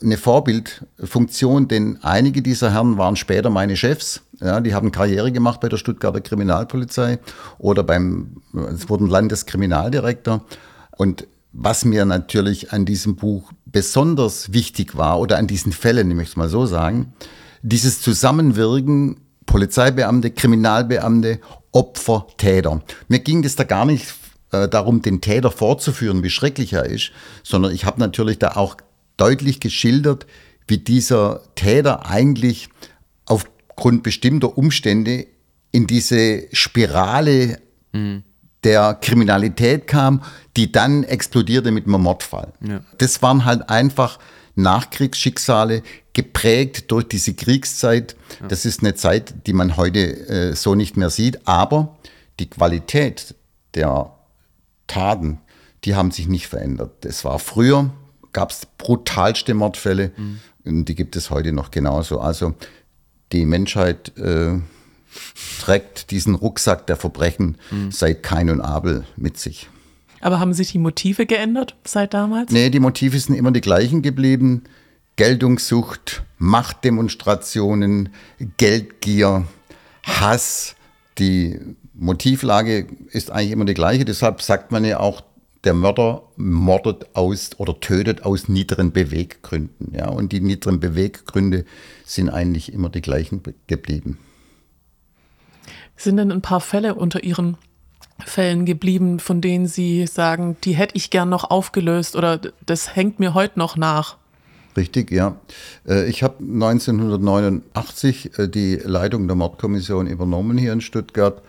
eine 0.02 0.18
Vorbildfunktion, 0.18 1.68
denn 1.68 2.00
einige 2.02 2.42
dieser 2.42 2.72
Herren 2.72 2.98
waren 2.98 3.16
später 3.16 3.50
meine 3.50 3.76
Chefs. 3.76 4.22
Ja, 4.40 4.60
die 4.60 4.74
haben 4.74 4.92
Karriere 4.92 5.32
gemacht 5.32 5.60
bei 5.60 5.70
der 5.70 5.78
Stuttgarter 5.78 6.22
Kriminalpolizei 6.22 7.20
oder 7.58 7.84
beim, 7.84 8.42
es 8.74 8.90
wurden 8.90 9.08
Landeskriminaldirektor. 9.08 10.44
Und 10.98 11.28
was 11.54 11.86
mir 11.86 12.06
natürlich 12.06 12.72
an 12.72 12.86
diesem 12.86 13.16
Buch 13.16 13.52
besonders 13.66 14.54
wichtig 14.54 14.96
war 14.96 15.20
oder 15.20 15.38
an 15.38 15.48
diesen 15.48 15.72
Fällen, 15.72 16.10
ich 16.10 16.16
möchte 16.16 16.32
es 16.32 16.38
mal 16.38 16.50
so 16.50 16.66
sagen, 16.66 17.14
dieses 17.62 18.02
Zusammenwirken 18.02 19.18
Polizeibeamte, 19.46 20.32
Kriminalbeamte, 20.32 21.40
Opfer, 21.72 22.28
Täter. 22.38 22.82
Mir 23.08 23.20
ging 23.20 23.42
das 23.42 23.56
da 23.56 23.64
gar 23.64 23.86
nicht 23.86 24.14
äh, 24.52 24.68
darum, 24.68 25.02
den 25.02 25.22
Täter 25.22 25.52
vorzuführen, 25.52 26.24
wie 26.24 26.30
schrecklich 26.30 26.74
er 26.74 26.86
ist, 26.86 27.12
sondern 27.44 27.74
ich 27.74 27.86
habe 27.86 28.00
natürlich 28.00 28.40
da 28.40 28.56
auch 28.56 28.78
deutlich 29.18 29.60
geschildert, 29.60 30.26
wie 30.68 30.78
dieser 30.78 31.42
Täter 31.56 32.06
eigentlich 32.06 32.70
aufgrund 33.26 34.04
bestimmter 34.04 34.58
Umstände 34.58 35.28
in 35.72 35.88
diese 35.88 36.48
Spirale 36.52 37.60
mhm. 37.94 38.24
der 38.64 38.96
Kriminalität 38.96 39.88
kam, 39.88 40.24
die 40.58 40.72
dann 40.72 41.04
explodierte 41.04 41.72
mit 41.72 41.88
einem 41.88 42.02
Mordfall. 42.02 42.54
Ja. 42.62 42.82
Das 42.98 43.22
waren 43.22 43.46
halt 43.46 43.70
einfach 43.70 44.20
Nachkriegsschicksale, 44.56 45.82
geprägt 46.14 46.92
durch 46.92 47.08
diese 47.08 47.34
Kriegszeit. 47.34 48.16
Ja. 48.42 48.48
Das 48.48 48.66
ist 48.66 48.82
eine 48.82 48.96
Zeit, 48.96 49.48
die 49.48 49.54
man 49.54 49.78
heute 49.78 50.00
äh, 50.28 50.56
so 50.56 50.76
nicht 50.76 50.98
mehr 50.98 51.10
sieht, 51.10 51.48
aber 51.48 51.98
die 52.40 52.50
Qualität 52.50 53.36
der 53.76 54.14
Taten, 54.92 55.40
die 55.86 55.96
haben 55.96 56.12
sich 56.12 56.28
nicht 56.28 56.48
verändert. 56.48 57.06
Es 57.06 57.24
war 57.24 57.40
früher, 57.40 57.92
gab 58.34 58.52
es 58.52 58.68
brutalste 58.78 59.54
Mordfälle 59.54 60.12
mhm. 60.18 60.40
und 60.66 60.86
die 60.86 60.96
gibt 60.96 61.16
es 61.16 61.30
heute 61.30 61.54
noch 61.54 61.72
genauso. 61.72 62.20
Also 62.20 62.56
die 63.32 63.46
Menschheit 63.46 64.18
äh, 64.18 64.60
trägt 65.62 66.12
diesen 66.12 66.36
Rucksack 66.36 66.88
der 66.88 66.98
Verbrechen 66.98 67.58
mhm. 67.72 67.92
seit 67.92 68.22
Kain 68.22 68.50
und 68.50 68.60
Abel 68.60 69.06
mit 69.16 69.38
sich. 69.38 69.70
Aber 70.20 70.40
haben 70.40 70.54
sich 70.54 70.74
die 70.74 70.78
Motive 70.78 71.26
geändert 71.26 71.76
seit 71.86 72.14
damals? 72.14 72.52
Nee, 72.52 72.70
die 72.70 72.80
Motive 72.80 73.18
sind 73.18 73.36
immer 73.36 73.52
die 73.52 73.62
gleichen 73.62 74.02
geblieben. 74.02 74.64
Geltungssucht, 75.16 76.24
Machtdemonstrationen, 76.38 78.10
Geldgier, 78.58 79.46
Hass, 80.04 80.76
die 81.18 81.60
Motivlage 82.02 82.88
ist 83.12 83.30
eigentlich 83.30 83.52
immer 83.52 83.66
die 83.66 83.76
gleiche. 83.76 84.06
Deshalb 84.06 84.42
sagt 84.42 84.72
man 84.72 84.84
ja 84.84 85.00
auch, 85.00 85.22
der 85.64 85.76
Mörder 85.76 86.24
mordet 86.36 87.16
aus 87.16 87.52
oder 87.58 87.80
tötet 87.80 88.26
aus 88.26 88.50
niederen 88.50 88.92
Beweggründen. 88.92 89.94
Ja, 89.94 90.10
und 90.10 90.32
die 90.32 90.42
niederen 90.42 90.80
Beweggründe 90.80 91.66
sind 92.04 92.30
eigentlich 92.30 92.74
immer 92.74 92.90
die 92.90 93.02
gleichen 93.02 93.44
geblieben. 93.68 94.18
Sind 95.96 96.18
denn 96.18 96.32
ein 96.32 96.42
paar 96.42 96.62
Fälle 96.62 96.96
unter 96.96 97.24
Ihren 97.24 97.58
Fällen 98.26 98.66
geblieben, 98.66 99.20
von 99.20 99.40
denen 99.40 99.68
Sie 99.68 100.08
sagen, 100.08 100.58
die 100.64 100.74
hätte 100.74 100.96
ich 100.96 101.12
gern 101.12 101.30
noch 101.30 101.52
aufgelöst 101.52 102.16
oder 102.16 102.42
das 102.66 102.96
hängt 102.96 103.20
mir 103.20 103.36
heute 103.36 103.60
noch 103.60 103.78
nach? 103.78 104.18
Richtig, 104.76 105.12
ja. 105.12 105.36
Äh, 105.88 106.10
ich 106.10 106.24
habe 106.24 106.40
1989 106.40 108.40
äh, 108.40 108.48
die 108.48 108.78
Leitung 108.78 109.28
der 109.28 109.36
Mordkommission 109.36 110.08
übernommen 110.08 110.58
hier 110.58 110.74
in 110.74 110.82
Stuttgart 110.82 111.44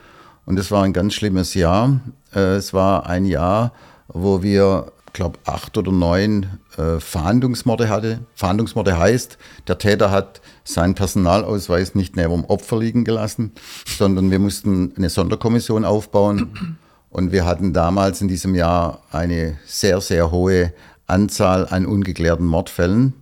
und 0.44 0.58
es 0.58 0.70
war 0.70 0.82
ein 0.82 0.92
ganz 0.92 1.14
schlimmes 1.14 1.54
Jahr. 1.54 2.00
Äh, 2.34 2.56
es 2.56 2.72
war 2.74 3.06
ein 3.06 3.24
Jahr, 3.24 3.72
wo 4.08 4.42
wir, 4.42 4.92
glaube 5.12 5.38
acht 5.44 5.76
oder 5.76 5.92
neun 5.92 6.58
äh, 6.76 6.98
Fahndungsmorde 6.98 7.88
hatten. 7.88 8.26
Fahndungsmorde 8.34 8.98
heißt, 8.98 9.38
der 9.68 9.78
Täter 9.78 10.10
hat 10.10 10.40
seinen 10.64 10.94
Personalausweis 10.94 11.94
nicht 11.94 12.16
neben 12.16 12.32
dem 12.32 12.44
Opfer 12.44 12.78
liegen 12.78 13.04
gelassen, 13.04 13.52
sondern 13.86 14.30
wir 14.30 14.38
mussten 14.38 14.92
eine 14.96 15.10
Sonderkommission 15.10 15.84
aufbauen. 15.84 16.78
Und 17.10 17.30
wir 17.30 17.44
hatten 17.44 17.74
damals 17.74 18.22
in 18.22 18.28
diesem 18.28 18.54
Jahr 18.54 19.02
eine 19.10 19.58
sehr, 19.66 20.00
sehr 20.00 20.30
hohe 20.30 20.72
Anzahl 21.06 21.68
an 21.68 21.84
ungeklärten 21.84 22.46
Mordfällen. 22.46 23.12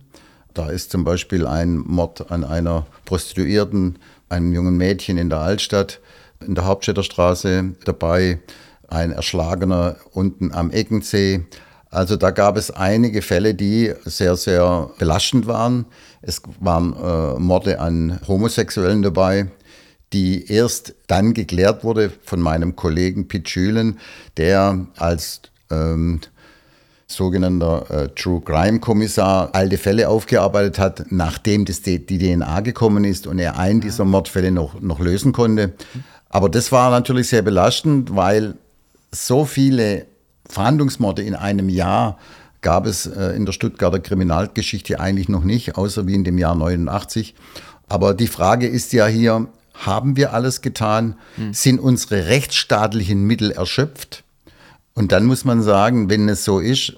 Da 0.53 0.69
ist 0.69 0.91
zum 0.91 1.03
Beispiel 1.03 1.45
ein 1.45 1.77
Mord 1.77 2.31
an 2.31 2.43
einer 2.43 2.85
Prostituierten, 3.05 3.99
einem 4.29 4.53
jungen 4.53 4.77
Mädchen 4.77 5.17
in 5.17 5.29
der 5.29 5.39
Altstadt 5.39 5.99
in 6.45 6.55
der 6.55 6.65
Hauptstädter 6.65 7.03
Straße 7.03 7.75
dabei, 7.85 8.39
ein 8.87 9.11
Erschlagener 9.11 9.95
unten 10.11 10.51
am 10.53 10.71
Eckensee. 10.71 11.45
Also 11.89 12.15
da 12.15 12.31
gab 12.31 12.57
es 12.57 12.71
einige 12.71 13.21
Fälle, 13.21 13.53
die 13.53 13.93
sehr, 14.05 14.35
sehr 14.35 14.91
belastend 14.97 15.47
waren. 15.47 15.85
Es 16.21 16.41
waren 16.59 16.93
äh, 16.93 17.39
Morde 17.39 17.79
an 17.79 18.19
Homosexuellen 18.27 19.01
dabei, 19.01 19.47
die 20.13 20.49
erst 20.51 20.95
dann 21.07 21.33
geklärt 21.33 21.83
wurde 21.83 22.11
von 22.23 22.39
meinem 22.39 22.75
Kollegen 22.75 23.27
Pitt 23.27 23.49
Schülen, 23.49 23.99
der 24.37 24.87
als 24.97 25.41
ähm, 25.69 26.21
sogenannter 27.07 27.85
äh, 27.89 28.09
True 28.09 28.41
Crime 28.41 28.79
Kommissar 28.79 29.49
alte 29.53 29.77
Fälle 29.77 30.09
aufgearbeitet 30.09 30.79
hat, 30.79 31.05
nachdem 31.09 31.65
das 31.65 31.81
die, 31.81 32.05
die 32.05 32.17
DNA 32.17 32.61
gekommen 32.61 33.03
ist 33.03 33.27
und 33.27 33.39
er 33.39 33.59
einen 33.59 33.81
dieser 33.81 34.05
Mordfälle 34.05 34.51
noch, 34.51 34.79
noch 34.79 34.99
lösen 34.99 35.33
konnte. 35.33 35.73
Aber 36.31 36.49
das 36.49 36.71
war 36.71 36.89
natürlich 36.89 37.27
sehr 37.27 37.41
belastend, 37.41 38.15
weil 38.15 38.55
so 39.11 39.45
viele 39.45 40.05
Verhandlungsmorde 40.47 41.21
in 41.21 41.35
einem 41.35 41.69
Jahr 41.69 42.17
gab 42.61 42.85
es 42.85 43.05
äh, 43.05 43.35
in 43.35 43.45
der 43.45 43.53
Stuttgarter 43.53 43.99
Kriminalgeschichte 43.99 44.99
eigentlich 44.99 45.27
noch 45.27 45.43
nicht, 45.43 45.75
außer 45.77 46.07
wie 46.07 46.15
in 46.15 46.23
dem 46.23 46.37
Jahr 46.37 46.55
89. 46.55 47.35
Aber 47.89 48.13
die 48.13 48.27
Frage 48.27 48.67
ist 48.67 48.93
ja 48.93 49.07
hier, 49.07 49.47
haben 49.73 50.15
wir 50.15 50.33
alles 50.33 50.61
getan? 50.61 51.15
Hm. 51.35 51.53
Sind 51.53 51.79
unsere 51.79 52.27
rechtsstaatlichen 52.27 53.23
Mittel 53.23 53.51
erschöpft? 53.51 54.23
Und 54.93 55.11
dann 55.11 55.25
muss 55.25 55.43
man 55.43 55.61
sagen, 55.61 56.09
wenn 56.09 56.29
es 56.29 56.45
so 56.45 56.59
ist, 56.59 56.93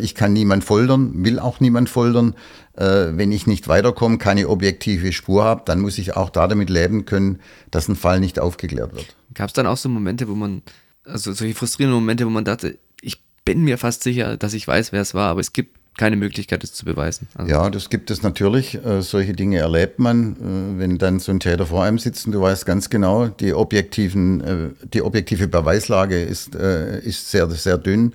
ich 0.00 0.14
kann 0.14 0.32
niemand 0.32 0.64
foltern, 0.64 1.24
will 1.24 1.38
auch 1.38 1.60
niemand 1.60 1.88
foltern. 1.88 2.34
Äh, 2.76 3.16
wenn 3.16 3.30
ich 3.30 3.46
nicht 3.46 3.68
weiterkomme, 3.68 4.18
keine 4.18 4.48
objektive 4.48 5.12
Spur 5.12 5.44
habe, 5.44 5.62
dann 5.64 5.80
muss 5.80 5.98
ich 5.98 6.16
auch 6.16 6.30
da 6.30 6.48
damit 6.48 6.70
leben 6.70 7.04
können, 7.04 7.40
dass 7.70 7.88
ein 7.88 7.94
Fall 7.94 8.18
nicht 8.18 8.40
aufgeklärt 8.40 8.94
wird. 8.94 9.14
Gab 9.34 9.48
es 9.48 9.52
dann 9.52 9.66
auch 9.66 9.76
so 9.76 9.88
Momente, 9.88 10.28
wo 10.28 10.34
man, 10.34 10.62
also 11.04 11.32
solche 11.32 11.54
frustrierenden 11.54 12.00
Momente, 12.00 12.26
wo 12.26 12.30
man 12.30 12.44
dachte, 12.44 12.78
ich 13.00 13.22
bin 13.44 13.62
mir 13.62 13.78
fast 13.78 14.02
sicher, 14.02 14.36
dass 14.36 14.54
ich 14.54 14.66
weiß, 14.66 14.90
wer 14.90 15.02
es 15.02 15.14
war, 15.14 15.30
aber 15.30 15.40
es 15.40 15.52
gibt 15.52 15.78
keine 15.96 16.16
Möglichkeit, 16.16 16.64
es 16.64 16.72
zu 16.72 16.84
beweisen. 16.84 17.28
Also 17.36 17.52
ja, 17.52 17.70
das 17.70 17.88
gibt 17.88 18.10
es 18.10 18.24
natürlich. 18.24 18.84
Äh, 18.84 19.02
solche 19.02 19.32
Dinge 19.32 19.58
erlebt 19.58 20.00
man, 20.00 20.32
äh, 20.32 20.80
wenn 20.80 20.98
dann 20.98 21.20
so 21.20 21.30
ein 21.30 21.38
Täter 21.38 21.66
vor 21.66 21.84
einem 21.84 22.00
sitzt 22.00 22.26
und 22.26 22.32
du 22.32 22.40
weißt 22.40 22.66
ganz 22.66 22.90
genau, 22.90 23.28
die, 23.28 23.54
objektiven, 23.54 24.40
äh, 24.40 24.68
die 24.92 25.02
objektive 25.02 25.46
Beweislage 25.46 26.20
ist, 26.20 26.56
äh, 26.56 26.98
ist 27.00 27.30
sehr, 27.30 27.48
sehr 27.50 27.78
dünn 27.78 28.14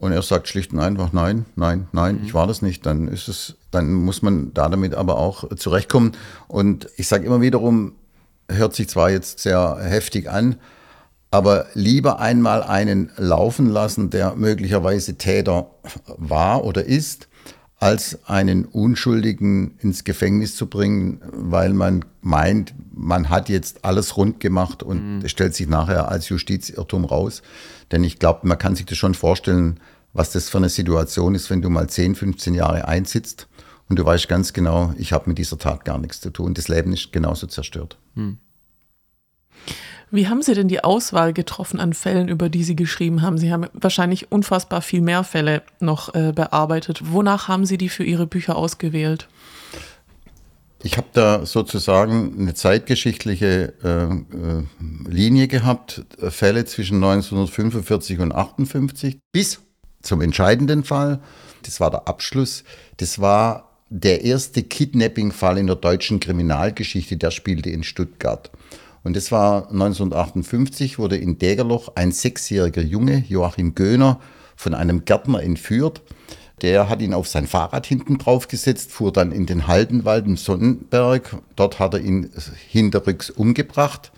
und 0.00 0.12
er 0.12 0.22
sagt 0.22 0.46
schlicht 0.46 0.72
und 0.72 0.78
einfach 0.78 1.12
nein, 1.12 1.44
nein, 1.56 1.88
nein, 1.90 2.18
mhm. 2.18 2.24
ich 2.24 2.32
war 2.32 2.46
das 2.46 2.62
nicht, 2.62 2.86
dann 2.86 3.08
ist 3.08 3.26
es, 3.26 3.56
dann 3.72 3.92
muss 3.92 4.22
man 4.22 4.54
da 4.54 4.68
damit 4.68 4.94
aber 4.94 5.18
auch 5.18 5.48
zurechtkommen. 5.56 6.12
Und 6.46 6.88
ich 6.96 7.08
sage 7.08 7.26
immer 7.26 7.40
wiederum, 7.40 7.96
hört 8.48 8.76
sich 8.76 8.88
zwar 8.88 9.10
jetzt 9.10 9.40
sehr 9.40 9.76
heftig 9.80 10.30
an, 10.30 10.54
aber 11.32 11.66
lieber 11.74 12.20
einmal 12.20 12.62
einen 12.62 13.10
laufen 13.16 13.68
lassen, 13.68 14.08
der 14.08 14.36
möglicherweise 14.36 15.16
Täter 15.16 15.68
war 16.06 16.64
oder 16.64 16.84
ist, 16.84 17.28
als 17.78 18.18
einen 18.28 18.64
Unschuldigen 18.64 19.76
ins 19.78 20.02
Gefängnis 20.02 20.56
zu 20.56 20.66
bringen, 20.66 21.22
weil 21.32 21.72
man 21.72 22.04
meint, 22.22 22.74
man 22.92 23.28
hat 23.28 23.48
jetzt 23.48 23.84
alles 23.84 24.16
rund 24.16 24.40
gemacht 24.40 24.82
und 24.82 25.18
mhm. 25.18 25.28
stellt 25.28 25.54
sich 25.54 25.68
nachher 25.68 26.08
als 26.08 26.28
Justizirrtum 26.28 27.04
raus. 27.04 27.42
Denn 27.92 28.02
ich 28.02 28.18
glaube, 28.18 28.48
man 28.48 28.58
kann 28.58 28.74
sich 28.74 28.86
das 28.86 28.98
schon 28.98 29.14
vorstellen, 29.14 29.78
was 30.12 30.32
das 30.32 30.48
für 30.48 30.58
eine 30.58 30.70
Situation 30.70 31.36
ist, 31.36 31.50
wenn 31.50 31.62
du 31.62 31.70
mal 31.70 31.88
10, 31.88 32.16
15 32.16 32.54
Jahre 32.54 32.88
einsitzt 32.88 33.46
und 33.88 33.98
du 33.98 34.04
weißt 34.04 34.28
ganz 34.28 34.52
genau, 34.52 34.92
ich 34.98 35.12
habe 35.12 35.28
mit 35.28 35.38
dieser 35.38 35.58
Tat 35.58 35.84
gar 35.84 35.98
nichts 35.98 36.20
zu 36.20 36.30
tun. 36.30 36.54
Das 36.54 36.68
Leben 36.68 36.92
ist 36.92 37.12
genauso 37.12 37.46
zerstört. 37.46 37.96
Mhm. 38.14 38.38
Wie 40.10 40.28
haben 40.28 40.42
Sie 40.42 40.54
denn 40.54 40.68
die 40.68 40.82
Auswahl 40.82 41.32
getroffen 41.32 41.80
an 41.80 41.92
Fällen, 41.92 42.28
über 42.28 42.48
die 42.48 42.64
Sie 42.64 42.76
geschrieben 42.76 43.20
haben? 43.20 43.36
Sie 43.36 43.52
haben 43.52 43.66
wahrscheinlich 43.74 44.32
unfassbar 44.32 44.80
viel 44.80 45.02
mehr 45.02 45.22
Fälle 45.22 45.62
noch 45.80 46.14
äh, 46.14 46.32
bearbeitet. 46.32 47.12
Wonach 47.12 47.48
haben 47.48 47.66
Sie 47.66 47.76
die 47.76 47.90
für 47.90 48.04
Ihre 48.04 48.26
Bücher 48.26 48.56
ausgewählt? 48.56 49.28
Ich 50.82 50.96
habe 50.96 51.08
da 51.12 51.44
sozusagen 51.44 52.36
eine 52.38 52.54
zeitgeschichtliche 52.54 53.74
äh, 53.82 54.04
äh, 54.04 54.64
Linie 55.08 55.48
gehabt, 55.48 56.04
Fälle 56.30 56.64
zwischen 56.64 56.96
1945 56.96 58.20
und 58.20 58.32
1958 58.32 59.18
bis 59.32 59.60
zum 60.02 60.20
entscheidenden 60.22 60.84
Fall. 60.84 61.20
Das 61.64 61.80
war 61.80 61.90
der 61.90 62.06
Abschluss. 62.06 62.64
Das 62.98 63.18
war 63.18 63.68
der 63.90 64.24
erste 64.24 64.62
Kidnapping-Fall 64.62 65.58
in 65.58 65.66
der 65.66 65.76
deutschen 65.76 66.20
Kriminalgeschichte, 66.20 67.16
der 67.16 67.30
spielte 67.30 67.70
in 67.70 67.82
Stuttgart. 67.82 68.50
Und 69.02 69.16
das 69.16 69.30
war 69.32 69.70
1958, 69.70 70.98
wurde 70.98 71.16
in 71.16 71.38
Dägerloch 71.38 71.92
ein 71.94 72.12
sechsjähriger 72.12 72.82
Junge, 72.82 73.24
Joachim 73.28 73.74
Göhner, 73.74 74.20
von 74.56 74.74
einem 74.74 75.04
Gärtner 75.04 75.42
entführt. 75.42 76.02
Der 76.62 76.88
hat 76.88 77.00
ihn 77.00 77.14
auf 77.14 77.28
sein 77.28 77.46
Fahrrad 77.46 77.86
hinten 77.86 78.18
drauf 78.18 78.48
gesetzt, 78.48 78.90
fuhr 78.90 79.12
dann 79.12 79.30
in 79.30 79.46
den 79.46 79.68
Haldenwald 79.68 80.26
im 80.26 80.36
Sonnenberg. 80.36 81.36
Dort 81.54 81.78
hat 81.78 81.94
er 81.94 82.00
ihn 82.00 82.30
hinterrücks 82.68 83.30
umgebracht. 83.30 84.10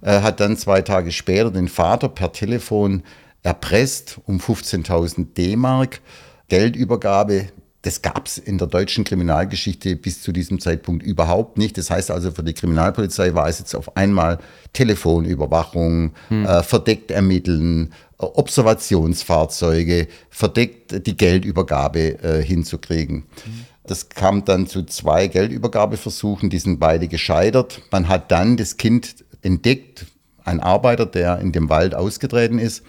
Er 0.00 0.22
hat 0.22 0.40
dann 0.40 0.56
zwei 0.56 0.82
Tage 0.82 1.10
später 1.10 1.50
den 1.50 1.68
Vater 1.68 2.08
per 2.08 2.32
Telefon 2.32 3.02
erpresst 3.42 4.20
um 4.26 4.38
15.000 4.38 5.34
D-Mark. 5.34 6.00
Geldübergabe 6.48 7.48
das 7.82 8.02
gab 8.02 8.26
es 8.26 8.36
in 8.36 8.58
der 8.58 8.66
deutschen 8.66 9.04
Kriminalgeschichte 9.04 9.96
bis 9.96 10.22
zu 10.22 10.32
diesem 10.32 10.60
Zeitpunkt 10.60 11.02
überhaupt 11.02 11.56
nicht. 11.56 11.78
Das 11.78 11.90
heißt 11.90 12.10
also, 12.10 12.30
für 12.30 12.42
die 12.42 12.52
Kriminalpolizei 12.52 13.34
war 13.34 13.48
es 13.48 13.58
jetzt 13.58 13.74
auf 13.74 13.96
einmal 13.96 14.38
Telefonüberwachung, 14.74 16.12
hm. 16.28 16.44
äh, 16.44 16.62
verdeckt 16.62 17.10
ermitteln, 17.10 17.92
äh, 18.18 18.26
Observationsfahrzeuge, 18.26 20.08
verdeckt 20.28 21.06
die 21.06 21.16
Geldübergabe 21.16 22.22
äh, 22.22 22.42
hinzukriegen. 22.42 23.24
Hm. 23.44 23.64
Das 23.84 24.10
kam 24.10 24.44
dann 24.44 24.66
zu 24.66 24.84
zwei 24.84 25.26
Geldübergabeversuchen, 25.26 26.50
die 26.50 26.58
sind 26.58 26.78
beide 26.80 27.08
gescheitert. 27.08 27.80
Man 27.90 28.08
hat 28.08 28.30
dann 28.30 28.58
das 28.58 28.76
Kind 28.76 29.24
entdeckt, 29.40 30.06
ein 30.44 30.60
Arbeiter, 30.60 31.06
der 31.06 31.38
in 31.38 31.52
dem 31.52 31.70
Wald 31.70 31.94
ausgetreten 31.94 32.58
ist 32.58 32.82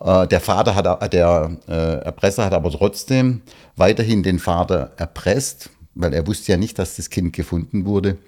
der 0.00 0.40
Vater 0.40 0.74
hat, 0.74 1.12
der 1.12 1.56
äh, 1.68 2.04
Erpresser 2.04 2.44
hat 2.44 2.52
aber 2.52 2.70
trotzdem 2.70 3.42
weiterhin 3.76 4.22
den 4.22 4.38
Vater 4.38 4.92
erpresst, 4.96 5.70
weil 5.94 6.12
er 6.12 6.26
wusste 6.26 6.52
ja 6.52 6.58
nicht, 6.58 6.78
dass 6.78 6.96
das 6.96 7.08
Kind 7.08 7.32
gefunden 7.32 7.86
wurde. 7.86 8.18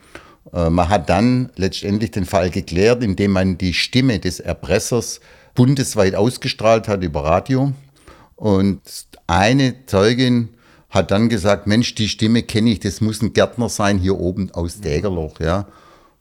Äh, 0.53 0.71
man 0.71 0.89
hat 0.89 1.11
dann 1.11 1.51
letztendlich 1.57 2.11
den 2.11 2.25
Fall 2.25 2.51
geklärt, 2.51 3.03
indem 3.03 3.33
man 3.33 3.59
die 3.59 3.75
Stimme 3.75 4.19
des 4.19 4.41
Erpressers 4.41 5.21
bundesweit 5.55 6.15
ausgestrahlt 6.15 6.89
hat 6.89 7.03
über 7.03 7.25
Radio. 7.25 7.73
Und 8.37 8.81
eine 9.27 9.85
Zeugin 9.87 10.51
hat 10.91 11.11
dann 11.11 11.29
gesagt, 11.29 11.67
Mensch, 11.67 11.95
die 11.95 12.09
Stimme 12.09 12.43
kenne 12.43 12.71
ich, 12.71 12.81
das 12.81 13.01
muss 13.01 13.21
ein 13.21 13.35
Gärtner 13.35 13.69
sein 13.69 13.99
hier 13.99 14.19
oben 14.19 14.51
aus 14.53 14.81
Dägerloch, 14.81 15.41
ja. 15.41 15.67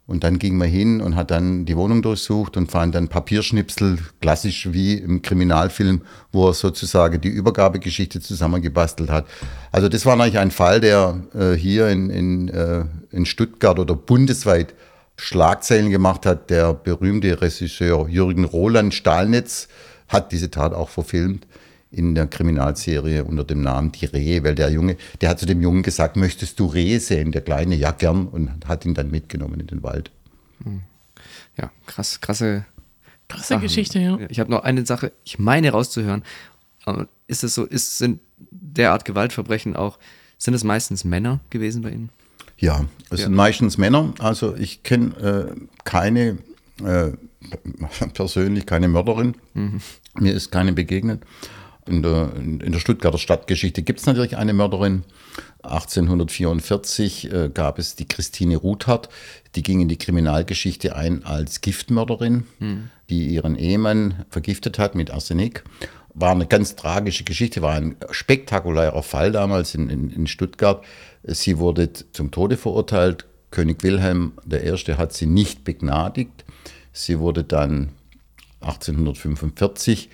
Und 0.08 0.24
dann 0.24 0.40
ging 0.40 0.58
man 0.58 0.70
hin 0.70 1.02
und 1.02 1.18
hat 1.18 1.32
dann 1.32 1.66
die 1.66 1.76
Wohnung 1.76 2.02
durchsucht 2.02 2.56
und 2.56 2.72
fand 2.72 2.96
dann 2.96 3.10
Papierschnipsel, 3.10 4.00
klassisch 4.22 4.72
wie 4.72 4.94
im 4.94 5.22
Kriminalfilm, 5.22 6.02
wo 6.32 6.48
er 6.48 6.54
sozusagen 6.54 7.20
die 7.20 7.28
Übergabegeschichte 7.28 8.22
zusammengebastelt 8.22 9.10
hat. 9.10 9.26
Also 9.70 9.90
das 9.90 10.06
war 10.06 10.18
eigentlich 10.18 10.40
ein 10.40 10.52
Fall, 10.52 10.80
der 10.80 11.22
äh, 11.34 11.54
hier 11.54 11.90
in, 11.90 12.10
in, 12.10 12.48
äh, 12.48 12.86
in 13.12 13.26
Stuttgart 13.26 13.80
oder 13.80 13.96
bundesweit 13.96 14.74
Schlagzeilen 15.18 15.90
gemacht 15.90 16.26
hat. 16.26 16.50
Der 16.50 16.74
berühmte 16.74 17.42
Regisseur 17.42 18.08
Jürgen 18.08 18.46
Roland 18.46 18.94
Stahlnetz 18.94 19.68
hat 20.08 20.32
diese 20.32 20.50
Tat 20.50 20.74
auch 20.74 20.90
verfilmt 20.90 21.46
in 21.92 22.16
der 22.16 22.28
Kriminalserie 22.28 23.24
unter 23.24 23.44
dem 23.44 23.62
Namen 23.62 23.92
Die 23.92 24.06
Rehe, 24.06 24.44
weil 24.44 24.56
der 24.56 24.70
Junge, 24.70 24.98
der 25.22 25.30
hat 25.30 25.40
zu 25.40 25.46
dem 25.46 25.62
Jungen 25.62 25.84
gesagt, 25.84 26.16
möchtest 26.16 26.60
du 26.60 26.66
Rehe 26.66 27.00
sehen? 27.00 27.32
Der 27.32 27.42
Kleine, 27.42 27.76
ja 27.76 27.92
gern 27.92 28.28
und 28.28 28.68
hat 28.68 28.86
ihn 28.86 28.94
dann 28.94 29.10
mitgenommen 29.10 29.60
in 29.60 29.68
den 29.68 29.84
Wald. 29.84 30.12
Hm. 30.64 30.82
Ja, 31.58 31.72
krass, 31.86 32.20
krasse, 32.22 32.66
krasse 33.28 33.48
Sachen. 33.48 33.62
Geschichte, 33.62 34.00
ja. 34.00 34.20
Ich 34.30 34.40
habe 34.40 34.52
noch 34.52 34.64
eine 34.64 34.86
Sache, 34.86 35.12
ich 35.24 35.40
meine 35.40 35.72
rauszuhören. 35.72 36.24
Ist 37.28 37.44
es 37.44 37.56
so, 37.56 37.66
ist, 37.66 37.98
sind 37.98 38.20
derart 38.52 39.06
Gewaltverbrechen 39.06 39.76
auch, 39.76 39.98
sind 40.38 40.54
es 40.54 40.64
meistens 40.64 41.04
Männer 41.04 41.40
gewesen 41.50 41.82
bei 41.82 41.92
Ihnen? 41.92 42.10
Ja, 42.58 42.86
es 43.10 43.20
ja. 43.20 43.26
sind 43.26 43.36
meistens 43.36 43.78
Männer. 43.78 44.14
Also 44.20 44.56
ich 44.56 44.84
kenne 44.84 45.56
äh, 45.56 45.60
keine, 45.84 46.38
äh, 46.84 47.12
persönlich 48.14 48.66
keine 48.66 48.88
Mörderin. 48.88 49.36
Mhm. 49.54 49.82
Mir 50.16 50.34
ist 50.34 50.52
keine 50.52 50.74
begegnet. 50.74 51.22
In 51.88 52.04
der, 52.04 52.32
in 52.36 52.72
der 52.72 52.80
Stuttgarter 52.80 53.18
Stadtgeschichte 53.18 53.82
gibt 53.82 54.00
es 54.00 54.06
natürlich 54.06 54.38
eine 54.38 54.54
Mörderin. 54.54 55.04
1844 55.64 57.32
äh, 57.32 57.50
gab 57.54 57.80
es 57.80 57.96
die 57.96 58.08
Christine 58.08 58.58
Ruthardt, 58.58 59.10
die 59.56 59.64
ging 59.64 59.82
in 59.82 59.88
die 59.88 59.98
Kriminalgeschichte 59.98 60.96
ein 60.96 61.24
als 61.26 61.62
Giftmörderin, 61.62 62.46
hm. 62.60 62.90
die 63.10 63.28
ihren 63.28 63.56
Ehemann 63.56 64.26
vergiftet 64.30 64.80
hat 64.80 64.96
mit 64.96 65.12
Arsenik. 65.12 65.64
War 66.14 66.32
eine 66.32 66.48
ganz 66.48 66.76
tragische 66.76 67.24
Geschichte, 67.24 67.62
war 67.62 67.76
ein 67.76 67.96
spektakulärer 68.10 69.04
Fall 69.04 69.32
damals 69.32 69.76
in, 69.76 69.90
in, 69.90 70.10
in 70.10 70.28
Stuttgart. 70.28 70.84
Sie 71.24 71.58
wurde 71.58 71.92
zum 71.94 72.32
Tode 72.32 72.58
verurteilt. 72.58 73.26
König 73.52 73.84
Wilhelm 73.84 74.34
I. 74.52 74.76
hat 74.94 75.14
sie 75.14 75.26
nicht 75.26 75.64
begnadigt. 75.64 76.44
Sie 76.92 77.20
wurde 77.20 77.44
dann 77.44 77.90
1845 78.62 80.10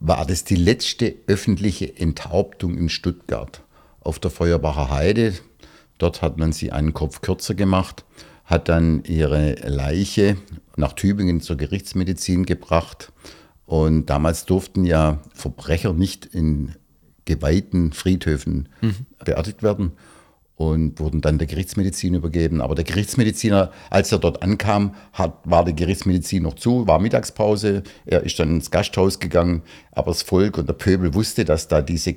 war 0.00 0.24
das 0.26 0.44
die 0.44 0.56
letzte 0.56 1.16
öffentliche 1.26 1.96
Enthauptung 1.96 2.76
in 2.76 2.88
Stuttgart 2.88 3.62
auf 4.00 4.18
der 4.18 4.30
Feuerbacher 4.30 4.90
Heide. 4.90 5.34
Dort 5.98 6.22
hat 6.22 6.38
man 6.38 6.52
sie 6.52 6.70
einen 6.72 6.94
Kopf 6.94 7.20
kürzer 7.20 7.54
gemacht, 7.54 8.04
hat 8.44 8.68
dann 8.68 9.02
ihre 9.04 9.54
Leiche 9.66 10.36
nach 10.76 10.92
Tübingen 10.92 11.40
zur 11.40 11.56
Gerichtsmedizin 11.56 12.46
gebracht. 12.46 13.12
Und 13.66 14.06
damals 14.06 14.46
durften 14.46 14.84
ja 14.84 15.20
Verbrecher 15.34 15.92
nicht 15.92 16.26
in 16.26 16.74
geweihten 17.24 17.92
Friedhöfen 17.92 18.68
mhm. 18.80 19.06
beerdigt 19.24 19.62
werden 19.62 19.92
und 20.58 20.98
wurden 20.98 21.20
dann 21.20 21.38
der 21.38 21.46
Gerichtsmedizin 21.46 22.14
übergeben. 22.14 22.60
Aber 22.60 22.74
der 22.74 22.84
Gerichtsmediziner, 22.84 23.70
als 23.90 24.10
er 24.10 24.18
dort 24.18 24.42
ankam, 24.42 24.96
hat, 25.12 25.38
war 25.44 25.64
der 25.64 25.72
Gerichtsmedizin 25.72 26.42
noch 26.42 26.54
zu, 26.54 26.88
war 26.88 26.98
Mittagspause. 26.98 27.84
Er 28.06 28.24
ist 28.24 28.40
dann 28.40 28.56
ins 28.56 28.72
Gasthaus 28.72 29.20
gegangen, 29.20 29.62
aber 29.92 30.10
das 30.10 30.22
Volk 30.22 30.58
und 30.58 30.68
der 30.68 30.74
Pöbel 30.74 31.14
wusste, 31.14 31.44
dass 31.44 31.68
da 31.68 31.80
diese 31.80 32.16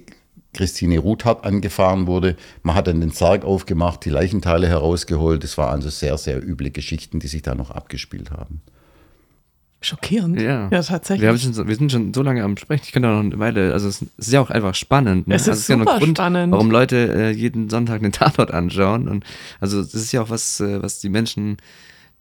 Christine 0.54 0.98
Ruthart 0.98 1.46
angefahren 1.46 2.08
wurde. 2.08 2.36
Man 2.64 2.76
hat 2.76 2.88
dann 2.88 3.00
den 3.00 3.12
Sarg 3.12 3.46
aufgemacht, 3.46 4.04
die 4.06 4.10
Leichenteile 4.10 4.68
herausgeholt. 4.68 5.44
Es 5.44 5.60
waren 5.60 5.76
also 5.76 5.90
sehr, 5.90 6.18
sehr 6.18 6.44
üble 6.44 6.72
Geschichten, 6.72 7.20
die 7.20 7.28
sich 7.28 7.44
da 7.44 7.54
noch 7.54 7.70
abgespielt 7.70 8.32
haben. 8.32 8.62
Schockierend. 9.84 10.40
Ja, 10.40 10.70
ja 10.72 10.84
tatsächlich. 10.84 11.28
Wir, 11.28 11.38
schon, 11.40 11.68
wir, 11.68 11.76
sind 11.76 11.92
schon 11.92 12.14
so 12.14 12.22
lange 12.22 12.44
am 12.44 12.56
Sprechen. 12.56 12.84
Ich 12.86 12.92
könnte 12.92 13.10
noch 13.10 13.20
eine 13.20 13.40
Weile, 13.40 13.74
also 13.74 13.88
es 13.88 14.06
ist 14.16 14.32
ja 14.32 14.40
auch 14.40 14.52
einfach 14.52 14.76
spannend. 14.76 15.28
Ne? 15.28 15.34
Es 15.34 15.44
ist, 15.44 15.50
also 15.50 15.58
es 15.58 15.70
ist 15.70 15.80
super 15.80 15.92
ja 15.94 15.98
Grund, 15.98 16.18
spannend. 16.18 16.54
Warum 16.54 16.70
Leute 16.70 17.14
äh, 17.14 17.32
jeden 17.32 17.68
Sonntag 17.68 18.02
den 18.02 18.12
Tatort 18.12 18.52
anschauen. 18.52 19.08
Und 19.08 19.26
also 19.60 19.82
das 19.82 19.96
ist 19.96 20.12
ja 20.12 20.22
auch 20.22 20.30
was, 20.30 20.60
äh, 20.60 20.84
was 20.84 21.00
die 21.00 21.10
Menschen 21.10 21.58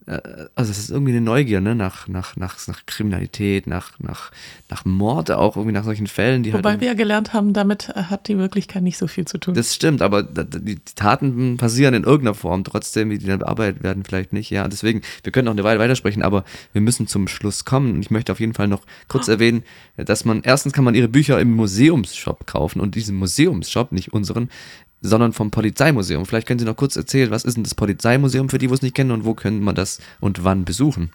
also 0.06 0.70
es 0.70 0.78
ist 0.78 0.90
irgendwie 0.90 1.12
eine 1.12 1.20
Neugier, 1.20 1.60
ne, 1.60 1.74
nach, 1.74 2.08
nach, 2.08 2.36
nach, 2.36 2.66
nach 2.66 2.86
Kriminalität, 2.86 3.66
nach, 3.66 3.98
nach, 4.00 4.30
nach 4.68 4.84
Mord, 4.84 5.30
auch 5.30 5.56
irgendwie 5.56 5.74
nach 5.74 5.84
solchen 5.84 6.06
Fällen, 6.06 6.42
die 6.42 6.52
Wobei 6.52 6.70
halt 6.70 6.80
wir 6.80 6.88
ja 6.88 6.94
gelernt 6.94 7.32
haben, 7.32 7.52
damit 7.52 7.88
hat 7.88 8.26
die 8.28 8.38
Wirklichkeit 8.38 8.82
nicht 8.82 8.98
so 8.98 9.06
viel 9.06 9.26
zu 9.26 9.38
tun. 9.38 9.54
Das 9.54 9.74
stimmt, 9.74 10.02
aber 10.02 10.22
die 10.22 10.78
Taten 10.96 11.58
passieren 11.58 11.94
in 11.94 12.04
irgendeiner 12.04 12.34
Form, 12.34 12.64
trotzdem, 12.64 13.10
wie 13.10 13.18
die 13.18 13.26
dann 13.26 13.40
bearbeitet 13.40 13.82
werden, 13.82 14.02
vielleicht 14.04 14.32
nicht, 14.32 14.50
ja. 14.50 14.66
Deswegen, 14.68 15.02
wir 15.22 15.32
können 15.32 15.44
noch 15.46 15.52
eine 15.52 15.64
Weile 15.64 15.78
weitersprechen, 15.78 16.22
aber 16.22 16.44
wir 16.72 16.80
müssen 16.80 17.06
zum 17.06 17.28
Schluss 17.28 17.64
kommen. 17.64 17.92
Und 17.94 18.00
ich 18.00 18.10
möchte 18.10 18.32
auf 18.32 18.40
jeden 18.40 18.54
Fall 18.54 18.68
noch 18.68 18.82
kurz 19.06 19.28
oh. 19.28 19.32
erwähnen, 19.32 19.62
dass 19.96 20.24
man, 20.24 20.42
erstens 20.42 20.72
kann 20.72 20.84
man 20.84 20.94
ihre 20.94 21.08
Bücher 21.08 21.38
im 21.40 21.52
Museumsshop 21.52 22.46
kaufen 22.46 22.80
und 22.80 22.94
diesen 22.94 23.16
Museumsshop, 23.16 23.92
nicht 23.92 24.12
unseren, 24.12 24.48
sondern 25.00 25.32
vom 25.32 25.50
Polizeimuseum. 25.50 26.26
Vielleicht 26.26 26.46
können 26.46 26.58
Sie 26.58 26.66
noch 26.66 26.76
kurz 26.76 26.96
erzählen, 26.96 27.30
was 27.30 27.44
ist 27.44 27.56
denn 27.56 27.64
das 27.64 27.74
Polizeimuseum 27.74 28.48
für 28.48 28.58
die, 28.58 28.66
die 28.66 28.74
es 28.74 28.82
nicht 28.82 28.94
kennen 28.94 29.10
und 29.10 29.24
wo 29.24 29.34
können 29.34 29.62
man 29.62 29.74
das 29.74 29.98
und 30.20 30.44
wann 30.44 30.64
besuchen? 30.64 31.10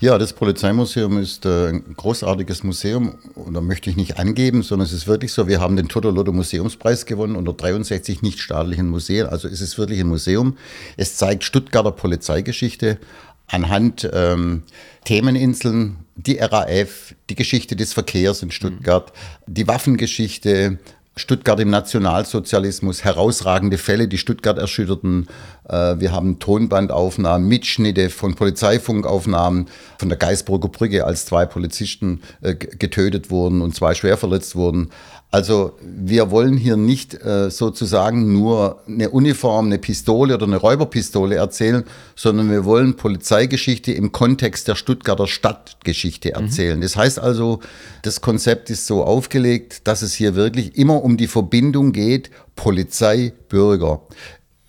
Ja, 0.00 0.18
das 0.18 0.32
Polizeimuseum 0.32 1.18
ist 1.18 1.44
äh, 1.44 1.68
ein 1.68 1.94
großartiges 1.96 2.64
Museum 2.64 3.14
und 3.34 3.54
da 3.54 3.60
möchte 3.60 3.90
ich 3.90 3.96
nicht 3.96 4.18
angeben, 4.18 4.62
sondern 4.62 4.86
es 4.86 4.92
ist 4.92 5.06
wirklich 5.06 5.32
so, 5.32 5.46
wir 5.46 5.60
haben 5.60 5.76
den 5.76 5.88
Totoloto 5.88 6.32
Museumspreis 6.32 7.06
gewonnen 7.06 7.36
unter 7.36 7.52
63 7.52 8.22
nichtstaatlichen 8.22 8.88
Museen, 8.88 9.26
also 9.26 9.46
es 9.46 9.60
ist 9.60 9.78
wirklich 9.78 10.00
ein 10.00 10.08
Museum. 10.08 10.56
Es 10.96 11.16
zeigt 11.16 11.44
Stuttgarter 11.44 11.92
Polizeigeschichte 11.92 12.98
anhand 13.46 14.08
ähm, 14.12 14.62
Themeninseln, 15.04 15.96
die 16.16 16.38
RAF, 16.38 17.14
die 17.30 17.34
Geschichte 17.34 17.76
des 17.76 17.92
Verkehrs 17.92 18.42
in 18.42 18.50
Stuttgart, 18.50 19.12
mhm. 19.46 19.54
die 19.54 19.68
Waffengeschichte, 19.68 20.78
Stuttgart 21.18 21.60
im 21.60 21.70
Nationalsozialismus, 21.70 23.04
herausragende 23.04 23.76
Fälle, 23.76 24.08
die 24.08 24.18
Stuttgart 24.18 24.56
erschütterten. 24.56 25.26
Äh, 25.68 25.98
wir 25.98 26.12
haben 26.12 26.38
Tonbandaufnahmen, 26.38 27.48
Mitschnitte 27.48 28.08
von 28.10 28.34
Polizeifunkaufnahmen 28.34 29.66
von 29.98 30.08
der 30.08 30.18
Geisburger 30.18 30.68
Brücke, 30.68 31.04
als 31.04 31.26
zwei 31.26 31.44
Polizisten 31.44 32.22
äh, 32.40 32.54
getötet 32.54 33.30
wurden 33.30 33.60
und 33.60 33.74
zwei 33.74 33.94
schwer 33.94 34.16
verletzt 34.16 34.54
wurden. 34.54 34.90
Also 35.30 35.76
wir 35.82 36.30
wollen 36.30 36.56
hier 36.56 36.78
nicht 36.78 37.12
äh, 37.22 37.50
sozusagen 37.50 38.32
nur 38.32 38.80
eine 38.88 39.10
Uniform, 39.10 39.66
eine 39.66 39.78
Pistole 39.78 40.34
oder 40.34 40.46
eine 40.46 40.56
Räuberpistole 40.56 41.34
erzählen, 41.34 41.84
sondern 42.16 42.50
wir 42.50 42.64
wollen 42.64 42.96
Polizeigeschichte 42.96 43.92
im 43.92 44.10
Kontext 44.10 44.68
der 44.68 44.74
Stuttgarter 44.74 45.26
Stadtgeschichte 45.26 46.30
mhm. 46.30 46.44
erzählen. 46.44 46.78
Mhm. 46.78 46.82
Das 46.82 46.96
heißt 46.96 47.18
also, 47.18 47.60
das 48.02 48.22
Konzept 48.22 48.70
ist 48.70 48.86
so 48.86 49.04
aufgelegt, 49.04 49.86
dass 49.86 50.00
es 50.00 50.14
hier 50.14 50.34
wirklich 50.34 50.78
immer 50.78 51.04
um 51.04 51.18
die 51.18 51.28
Verbindung 51.28 51.92
geht, 51.92 52.30
Polizei, 52.56 53.34
Bürger. 53.50 54.00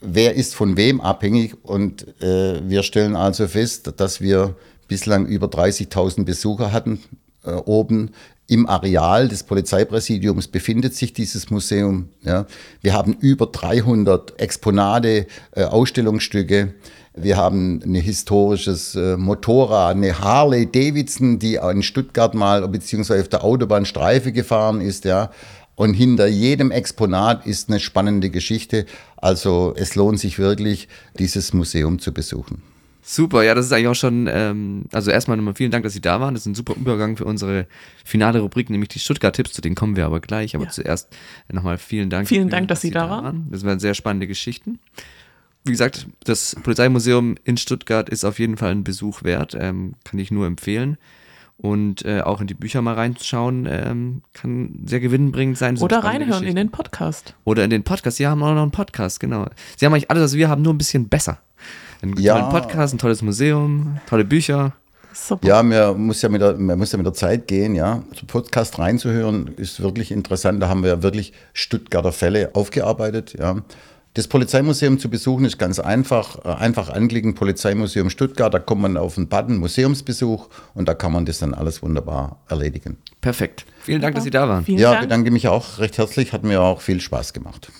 Wer 0.01 0.35
ist 0.35 0.55
von 0.55 0.75
wem 0.75 0.99
abhängig? 0.99 1.55
Und 1.63 2.05
äh, 2.21 2.67
wir 2.67 2.83
stellen 2.83 3.15
also 3.15 3.47
fest, 3.47 3.93
dass 3.95 4.19
wir 4.19 4.55
bislang 4.89 5.25
über 5.25 5.47
30.000 5.47 6.25
Besucher 6.25 6.73
hatten 6.73 6.99
äh, 7.45 7.51
oben 7.51 8.11
im 8.49 8.67
Areal 8.67 9.27
des 9.27 9.43
Polizeipräsidiums 9.43 10.47
befindet 10.47 10.95
sich 10.95 11.13
dieses 11.13 11.51
Museum. 11.51 12.09
Ja. 12.23 12.47
Wir 12.81 12.93
haben 12.93 13.13
über 13.13 13.45
300 13.45 14.39
Exponate, 14.39 15.27
äh, 15.51 15.63
Ausstellungsstücke. 15.63 16.73
Wir 17.15 17.37
haben 17.37 17.79
ein 17.83 17.95
historisches 17.95 18.95
äh, 18.95 19.17
Motorrad, 19.17 19.95
eine 19.95 20.19
Harley 20.19 20.65
Davidson, 20.65 21.37
die 21.37 21.55
in 21.55 21.83
Stuttgart 21.83 22.33
mal 22.33 22.67
beziehungsweise 22.67 23.21
auf 23.21 23.29
der 23.29 23.43
Autobahnstreife 23.43 24.31
gefahren 24.31 24.81
ist. 24.81 25.05
Ja. 25.05 25.31
Und 25.75 25.93
hinter 25.93 26.27
jedem 26.27 26.71
Exponat 26.71 27.45
ist 27.45 27.69
eine 27.69 27.79
spannende 27.79 28.31
Geschichte. 28.31 28.85
Also 29.17 29.73
es 29.77 29.95
lohnt 29.95 30.19
sich 30.19 30.39
wirklich, 30.39 30.87
dieses 31.19 31.53
Museum 31.53 31.99
zu 31.99 32.13
besuchen. 32.13 32.63
Super, 33.11 33.41
ja, 33.41 33.55
das 33.55 33.65
ist 33.65 33.73
eigentlich 33.73 33.87
auch 33.87 33.95
schon, 33.95 34.29
ähm, 34.31 34.83
also 34.91 35.09
erstmal 35.09 35.35
nochmal 35.35 35.55
vielen 35.55 35.71
Dank, 35.71 35.83
dass 35.83 35.93
Sie 35.93 35.99
da 35.99 36.21
waren. 36.21 36.35
Das 36.35 36.43
ist 36.43 36.45
ein 36.45 36.53
super 36.53 36.75
Übergang 36.75 37.17
für 37.17 37.25
unsere 37.25 37.65
finale 38.05 38.39
Rubrik, 38.39 38.69
nämlich 38.69 38.89
die 38.89 38.99
Stuttgart-Tipps, 38.99 39.51
zu 39.51 39.61
denen 39.61 39.73
kommen 39.73 39.95
wir 39.95 40.05
aber 40.05 40.19
gleich. 40.19 40.53
Aber 40.53 40.65
ja. 40.65 40.69
zuerst 40.69 41.09
nochmal 41.51 41.79
vielen 41.79 42.11
Dank. 42.11 42.27
Vielen 42.27 42.49
Dank, 42.49 42.67
dass, 42.67 42.77
dass 42.77 42.81
Sie 42.83 42.91
da 42.91 43.09
waren. 43.09 43.23
waren. 43.23 43.47
Das 43.49 43.65
waren 43.65 43.79
sehr 43.79 43.95
spannende 43.95 44.27
Geschichten. 44.27 44.77
Wie 45.65 45.71
gesagt, 45.71 46.05
das 46.23 46.55
Polizeimuseum 46.61 47.33
in 47.45 47.57
Stuttgart 47.57 48.09
ist 48.09 48.25
auf 48.25 48.37
jeden 48.37 48.57
Fall 48.57 48.73
ein 48.73 48.83
Besuch 48.83 49.23
wert, 49.23 49.57
ähm, 49.59 49.95
kann 50.03 50.19
ich 50.19 50.29
nur 50.29 50.45
empfehlen. 50.45 50.99
Und 51.57 52.05
äh, 52.05 52.21
auch 52.21 52.41
in 52.41 52.47
die 52.47 52.53
Bücher 52.53 52.83
mal 52.83 52.93
reinschauen, 52.93 53.67
ähm, 53.67 54.21
kann 54.33 54.83
sehr 54.85 54.99
gewinnbringend 54.99 55.57
sein. 55.57 55.77
So 55.77 55.85
Oder 55.85 56.03
reinhören 56.03 56.43
in 56.43 56.55
den 56.55 56.69
Podcast. 56.69 57.33
Oder 57.43 57.63
in 57.63 57.71
den 57.71 57.83
Podcast. 57.83 58.17
Sie 58.17 58.27
haben 58.27 58.43
auch 58.43 58.53
noch 58.53 58.61
einen 58.61 58.69
Podcast, 58.69 59.19
genau. 59.19 59.47
Sie 59.77 59.87
haben 59.87 59.93
eigentlich 59.93 60.11
alles, 60.11 60.25
was 60.25 60.33
wir 60.35 60.47
haben, 60.47 60.61
nur 60.61 60.75
ein 60.75 60.77
bisschen 60.77 61.09
besser. 61.09 61.39
Einen 62.01 62.17
ja. 62.17 62.39
tollen 62.39 62.49
Podcast, 62.49 62.93
ein 62.93 62.97
tolles 62.97 63.21
Museum, 63.21 63.97
tolle 64.07 64.25
Bücher. 64.25 64.73
Super. 65.13 65.47
Ja, 65.47 65.63
man 65.63 66.05
muss 66.05 66.21
ja, 66.21 66.29
mit 66.29 66.41
der, 66.41 66.53
man 66.55 66.77
muss 66.77 66.91
ja 66.91 66.97
mit 66.97 67.05
der 67.05 67.13
Zeit 67.13 67.47
gehen, 67.47 67.75
ja. 67.75 68.03
Also 68.09 68.25
Podcast 68.25 68.79
reinzuhören 68.79 69.49
ist 69.57 69.81
wirklich 69.81 70.11
interessant. 70.11 70.61
Da 70.61 70.69
haben 70.69 70.83
wir 70.83 70.89
ja 70.89 71.03
wirklich 71.03 71.33
Stuttgarter 71.53 72.11
Fälle 72.11 72.51
aufgearbeitet, 72.53 73.35
ja. 73.37 73.57
Das 74.15 74.27
Polizeimuseum 74.27 74.97
zu 74.97 75.09
besuchen 75.09 75.45
ist 75.45 75.59
ganz 75.59 75.79
einfach. 75.79 76.43
Äh, 76.43 76.49
einfach 76.49 76.89
anklicken, 76.89 77.35
Polizeimuseum 77.35 78.09
Stuttgart, 78.09 78.53
da 78.53 78.59
kommt 78.59 78.81
man 78.81 78.97
auf 78.97 79.17
einen 79.17 79.27
Button 79.27 79.57
Museumsbesuch 79.57 80.47
und 80.73 80.87
da 80.87 80.93
kann 80.93 81.11
man 81.11 81.25
das 81.25 81.39
dann 81.39 81.53
alles 81.53 81.83
wunderbar 81.83 82.39
erledigen. 82.47 82.97
Perfekt. 83.21 83.65
Vielen 83.81 84.01
Dank, 84.01 84.15
dass 84.15 84.23
Sie 84.23 84.31
da 84.31 84.47
waren. 84.47 84.65
Vielen 84.65 84.79
ja, 84.79 84.91
Dank. 84.91 85.03
bedanke 85.03 85.31
mich 85.31 85.47
auch 85.47 85.79
recht 85.79 85.97
herzlich, 85.97 86.33
hat 86.33 86.43
mir 86.43 86.61
auch 86.61 86.81
viel 86.81 87.01
Spaß 87.01 87.33
gemacht. 87.33 87.71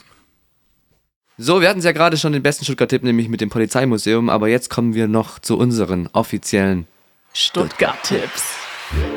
So, 1.42 1.62
wir 1.62 1.70
hatten 1.70 1.80
ja 1.80 1.94
gerade 1.94 2.18
schon 2.18 2.34
den 2.34 2.44
besten 2.44 2.66
Stuttgart-Tipp, 2.66 3.02
nämlich 3.02 3.30
mit 3.30 3.40
dem 3.40 3.50
Polizeimuseum, 3.50 4.28
aber 4.28 4.50
jetzt 4.50 4.70
kommen 4.70 4.94
wir 4.94 5.08
noch 5.08 5.40
zu 5.40 5.58
unseren 5.58 6.10
offiziellen 6.12 6.86
Stuttgart-Tipps. 7.32 8.44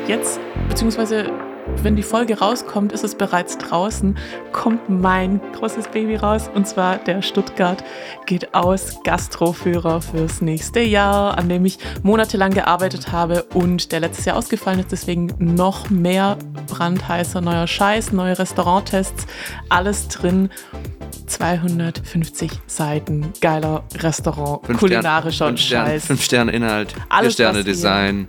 Jetzt, 0.07 0.39
beziehungsweise 0.69 1.29
wenn 1.81 1.97
die 1.97 2.03
Folge 2.03 2.39
rauskommt, 2.39 2.93
ist 2.93 3.03
es 3.03 3.15
bereits 3.15 3.57
draußen, 3.57 4.17
kommt 4.51 4.89
mein 4.89 5.41
großes 5.53 5.89
Baby 5.89 6.15
raus 6.15 6.49
und 6.53 6.67
zwar 6.67 6.97
der 6.97 7.21
Stuttgart 7.21 7.83
geht 8.25 8.53
aus 8.53 8.99
Gastroführer 9.03 10.01
fürs 10.01 10.41
nächste 10.41 10.79
Jahr, 10.81 11.37
an 11.37 11.49
dem 11.49 11.65
ich 11.65 11.77
monatelang 12.03 12.53
gearbeitet 12.53 13.11
habe 13.11 13.43
und 13.53 13.91
der 13.91 14.01
letztes 14.01 14.25
Jahr 14.25 14.37
ausgefallen 14.37 14.79
ist, 14.79 14.91
deswegen 14.91 15.33
noch 15.39 15.89
mehr 15.89 16.37
brandheißer 16.67 17.41
neuer 17.41 17.67
Scheiß, 17.67 18.11
neue 18.11 18.37
Restauranttests, 18.37 19.25
alles 19.69 20.07
drin. 20.07 20.49
250 21.27 22.51
Seiten 22.67 23.33
geiler 23.41 23.83
Restaurant, 23.95 24.65
fünf 24.65 24.79
kulinarischer 24.79 25.55
Stern, 25.55 25.57
fünf 25.57 25.61
Scheiß. 25.61 26.05
fünf 26.05 26.23
Sterne 26.23 26.51
Inhalt, 26.51 26.93
Alles, 27.09 27.35
vier 27.35 27.45
Sterne 27.47 27.63
Design, 27.63 28.27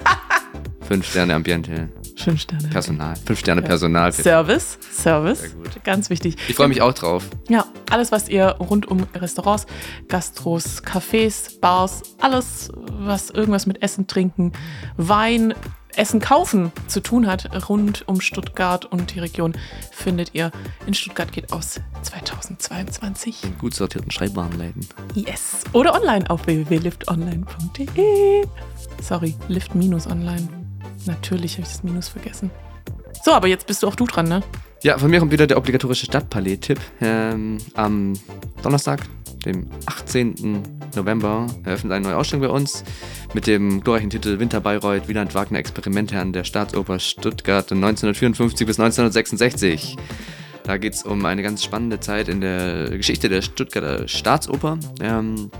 fünf 0.88 1.08
Sterne 1.08 1.34
Ambiente. 1.34 1.88
Fünf 2.16 2.42
Sterne. 2.42 2.68
Personal. 2.68 3.14
Fünf 3.26 3.40
Sterne 3.40 3.60
ja. 3.60 3.66
Personal. 3.66 4.12
Service. 4.12 4.78
Service. 4.92 5.42
Ganz 5.82 6.10
wichtig. 6.10 6.36
Ich 6.48 6.54
freue 6.54 6.68
mich 6.68 6.80
auch 6.80 6.92
drauf. 6.94 7.24
Ja, 7.48 7.66
alles, 7.90 8.12
was 8.12 8.28
ihr 8.28 8.46
rund 8.60 8.86
um 8.86 9.04
Restaurants, 9.14 9.66
Gastros, 10.08 10.82
Cafés, 10.84 11.58
Bars, 11.60 12.02
alles, 12.20 12.70
was 12.74 13.30
irgendwas 13.30 13.66
mit 13.66 13.82
Essen, 13.82 14.06
Trinken, 14.06 14.52
Wein, 14.96 15.54
Essen 15.96 16.20
kaufen 16.20 16.72
zu 16.86 17.00
tun 17.00 17.26
hat, 17.26 17.68
rund 17.68 18.06
um 18.08 18.20
Stuttgart 18.20 18.84
und 18.84 19.14
die 19.14 19.20
Region, 19.20 19.54
findet 19.90 20.34
ihr 20.34 20.50
in 20.86 20.94
Stuttgart 20.94 21.32
geht 21.32 21.52
aus 21.52 21.80
2022. 22.02 23.44
In 23.44 23.58
gut 23.58 23.74
sortierten 23.74 24.10
Schreibwarenläden. 24.10 24.86
Yes. 25.14 25.64
Oder 25.72 25.94
online 25.94 26.28
auf 26.30 26.46
www.liftonline.de. 26.46 28.46
Sorry, 29.02 29.34
lift-online. 29.48 30.48
Natürlich 31.06 31.54
habe 31.54 31.62
ich 31.62 31.68
das 31.68 31.82
Minus 31.82 32.08
vergessen. 32.08 32.50
So, 33.24 33.32
aber 33.32 33.48
jetzt 33.48 33.66
bist 33.66 33.82
du 33.82 33.88
auch 33.88 33.96
du 33.96 34.06
dran, 34.06 34.28
ne? 34.28 34.42
Ja, 34.82 34.98
von 34.98 35.10
mir 35.10 35.18
kommt 35.18 35.32
wieder 35.32 35.46
der 35.46 35.56
obligatorische 35.56 36.06
Stadtpalais-Tipp. 36.06 36.78
Ähm, 37.00 37.58
am 37.74 38.12
Donnerstag, 38.62 39.00
dem 39.44 39.66
18. 39.86 40.62
November, 40.94 41.46
eröffnet 41.64 41.92
eine 41.92 42.06
neue 42.06 42.16
Ausstellung 42.16 42.46
bei 42.46 42.52
uns 42.52 42.84
mit 43.34 43.46
dem 43.46 43.82
glorreichen 43.82 44.10
Titel 44.10 44.38
Winter 44.38 44.60
Bayreuth, 44.60 45.08
Wieland 45.08 45.34
Wagner 45.34 45.58
Experimente 45.58 46.18
an 46.18 46.32
der 46.32 46.44
Staatsoper 46.44 46.98
Stuttgart 46.98 47.70
1954 47.70 48.66
bis 48.66 48.78
1966. 48.78 49.96
Da 50.64 50.78
geht 50.78 50.94
es 50.94 51.02
um 51.02 51.24
eine 51.26 51.42
ganz 51.42 51.62
spannende 51.62 52.00
Zeit 52.00 52.28
in 52.28 52.40
der 52.40 52.90
Geschichte 52.90 53.28
der 53.28 53.42
Stuttgarter 53.42 54.08
Staatsoper. 54.08 54.78
Ähm, 55.00 55.50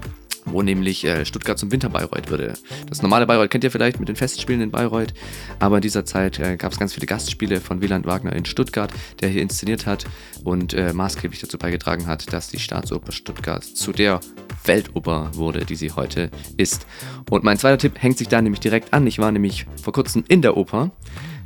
wo 0.47 0.63
nämlich 0.63 1.05
äh, 1.05 1.25
Stuttgart 1.25 1.59
zum 1.59 1.73
Winter-Bayreuth 1.73 2.31
würde. 2.31 2.55
Das 2.89 3.03
normale 3.03 3.27
Bayreuth 3.27 3.51
kennt 3.51 3.65
ihr 3.65 3.71
vielleicht 3.71 3.99
mit 4.01 4.09
den 4.09 4.17
Festspielen 4.17 4.61
in 4.61 4.71
Bayreuth, 4.71 5.15
aber 5.59 5.77
in 5.77 5.83
dieser 5.83 6.05
Zeit 6.05 6.39
äh, 6.39 6.57
gab 6.57 6.73
es 6.73 6.79
ganz 6.79 6.95
viele 6.95 7.07
Gastspiele 7.07 7.61
von 7.61 7.81
Wieland 7.81 8.07
Wagner 8.07 8.35
in 8.35 8.45
Stuttgart, 8.45 8.93
der 9.21 9.29
hier 9.29 9.43
inszeniert 9.43 9.87
hat 9.87 10.05
und 10.45 10.75
äh, 10.75 10.93
maßgeblich 10.93 11.41
dazu 11.41 11.59
beigetragen 11.59 12.07
hat, 12.07 12.33
dass 12.33 12.49
die 12.49 12.59
Staatsoper 12.59 13.13
Stuttgart 13.13 13.65
zu 13.65 13.93
der 13.93 14.21
Weltoper 14.65 15.31
wurde, 15.35 15.65
die 15.65 15.77
sie 15.77 15.93
heute 15.93 16.31
ist. 16.57 16.87
Und 17.31 17.45
mein 17.45 17.59
zweiter 17.59 17.79
Tipp 17.79 18.03
hängt 18.03 18.19
sich 18.19 18.29
da 18.29 18.41
nämlich 18.41 18.61
direkt 18.61 18.93
an. 18.93 19.07
Ich 19.07 19.19
war 19.19 19.33
nämlich 19.33 19.67
vor 19.83 19.93
kurzem 19.93 20.25
in 20.29 20.43
der 20.43 20.57
Oper 20.57 20.91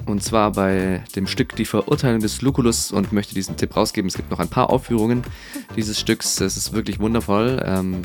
und 0.09 0.23
zwar 0.23 0.53
bei 0.53 1.05
dem 1.15 1.27
Stück 1.27 1.55
Die 1.57 1.65
Verurteilung 1.65 2.21
des 2.21 2.41
Lucullus 2.41 2.93
und 2.93 3.13
möchte 3.13 3.35
diesen 3.35 3.57
Tipp 3.57 3.77
rausgeben. 3.77 4.09
Es 4.09 4.17
gibt 4.17 4.31
noch 4.31 4.39
ein 4.39 4.49
paar 4.49 4.71
Aufführungen 4.71 5.23
dieses 5.77 6.01
Stücks. 6.01 6.41
Es 6.41 6.57
ist 6.57 6.73
wirklich 6.73 6.99
wundervoll. 6.99 7.63
Ähm, 7.65 8.03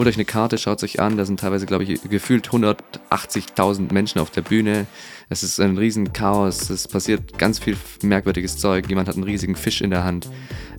holt 0.00 0.08
euch 0.08 0.16
eine 0.16 0.24
Karte, 0.24 0.56
schaut 0.56 0.78
es 0.78 0.84
euch 0.84 1.00
an. 1.00 1.18
Da 1.18 1.26
sind 1.26 1.40
teilweise, 1.40 1.66
glaube 1.66 1.84
ich, 1.84 2.00
gefühlt 2.08 2.48
180.000 2.48 3.92
Menschen 3.92 4.18
auf 4.18 4.30
der 4.30 4.40
Bühne. 4.40 4.86
Es 5.28 5.42
ist 5.42 5.60
ein 5.60 5.76
riesen 5.76 6.14
Chaos. 6.14 6.70
Es 6.70 6.88
passiert 6.88 7.36
ganz 7.36 7.58
viel 7.58 7.76
merkwürdiges 8.00 8.56
Zeug. 8.56 8.88
Jemand 8.88 9.08
hat 9.08 9.16
einen 9.16 9.24
riesigen 9.24 9.56
Fisch 9.56 9.82
in 9.82 9.90
der 9.90 10.02
Hand. 10.02 10.30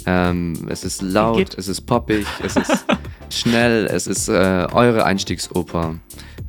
Ähm, 0.08 0.66
es 0.70 0.84
ist 0.84 1.04
laut, 1.04 1.54
es 1.56 1.68
ist 1.68 1.82
poppig, 1.82 2.26
es 2.44 2.56
ist 2.56 2.84
schnell. 3.38 3.86
Es 3.86 4.08
ist 4.08 4.28
äh, 4.28 4.68
eure 4.72 5.06
Einstiegsoper. 5.06 5.96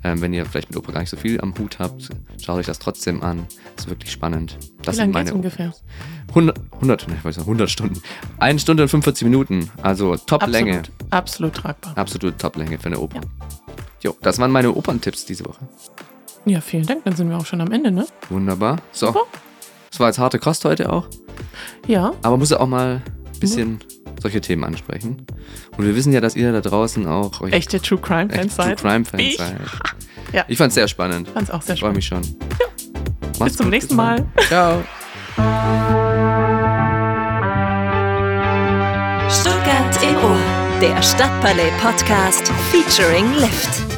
Ähm, 0.05 0.21
wenn 0.21 0.33
ihr 0.33 0.45
vielleicht 0.45 0.71
mit 0.71 0.77
Oper 0.79 0.92
gar 0.92 1.01
nicht 1.01 1.11
so 1.11 1.16
viel 1.16 1.40
am 1.40 1.57
Hut 1.57 1.79
habt, 1.79 2.09
schaut 2.42 2.59
euch 2.59 2.66
das 2.66 2.81
trotzdem 2.81 3.23
an. 3.23 3.47
Ist 3.77 3.88
wirklich 3.88 4.11
spannend. 4.11 4.59
Das 4.83 4.97
Wie 4.97 5.01
lange 5.01 5.12
geht's 5.12 5.31
ungefähr? 5.31 5.73
100, 6.31 6.59
100, 6.75 7.07
ich 7.09 7.25
weiß 7.25 7.37
nicht, 7.37 7.47
100 7.47 7.71
Stunden. 7.71 8.03
Eine 8.38 8.59
Stunde 8.59 8.83
und 8.83 8.88
45 8.88 9.25
Minuten. 9.25 9.71
Also 9.81 10.16
Top-Länge. 10.16 10.79
Absolut, 10.79 11.12
absolut 11.12 11.55
tragbar. 11.55 11.99
Absolut 11.99 12.38
Top-Länge 12.38 12.79
für 12.79 12.87
eine 12.87 12.99
Oper. 12.99 13.21
Ja. 13.21 14.11
Jo, 14.11 14.16
das 14.21 14.38
waren 14.40 14.51
meine 14.51 14.73
Operntipps 14.73 15.25
diese 15.25 15.45
Woche. 15.45 15.68
Ja, 16.45 16.61
vielen 16.61 16.87
Dank. 16.87 17.05
Dann 17.05 17.14
sind 17.14 17.31
wir 17.31 17.37
auch 17.37 17.47
schon 17.47 17.61
am 17.61 17.71
Ende, 17.71 17.92
ne? 17.92 18.07
Wunderbar. 18.31 18.79
So. 18.90 19.14
Das 19.90 20.01
war 20.01 20.09
jetzt 20.09 20.18
harte 20.18 20.40
Kost 20.40 20.64
heute 20.64 20.92
auch. 20.92 21.07
Ja. 21.87 22.12
Aber 22.23 22.37
muss 22.37 22.51
ja 22.51 22.59
auch 22.59 22.66
mal 22.66 23.03
ein 23.33 23.40
bisschen 23.40 23.79
solche 24.22 24.40
Themen 24.40 24.64
ansprechen. 24.64 25.26
Und 25.76 25.85
wir 25.85 25.94
wissen 25.94 26.12
ja, 26.12 26.20
dass 26.20 26.37
ihr 26.37 26.50
da 26.52 26.61
draußen 26.61 27.06
auch 27.06 27.40
euch 27.40 27.52
echte 27.52 27.80
True 27.80 27.98
Crime 27.98 28.30
Fans 28.30 28.56
seid. 28.56 28.78
True 28.78 28.90
Crime 28.90 29.04
Fans 29.04 29.37
seid. 29.37 29.61
ja. 30.32 30.44
Ich 30.48 30.58
fand's 30.58 30.74
sehr 30.74 30.88
spannend. 30.88 31.28
Fand's 31.28 31.50
auch 31.50 31.62
sehr 31.62 31.74
ich 31.74 31.80
spannend. 31.80 32.04
Freue 32.04 32.20
mich 32.20 32.28
schon. 32.28 32.48
Ja. 33.38 33.44
Bis 33.44 33.56
zum 33.56 33.66
gut, 33.66 33.72
nächsten 33.72 33.96
Mal. 33.96 34.26
Ciao. 34.48 34.82
Stuttgart 39.28 40.02
im 40.02 40.16
Ohr, 40.16 40.38
der 40.80 41.02
Stadtpalais 41.02 41.72
Podcast 41.80 42.52
featuring 42.70 43.32
Lift. 43.40 43.91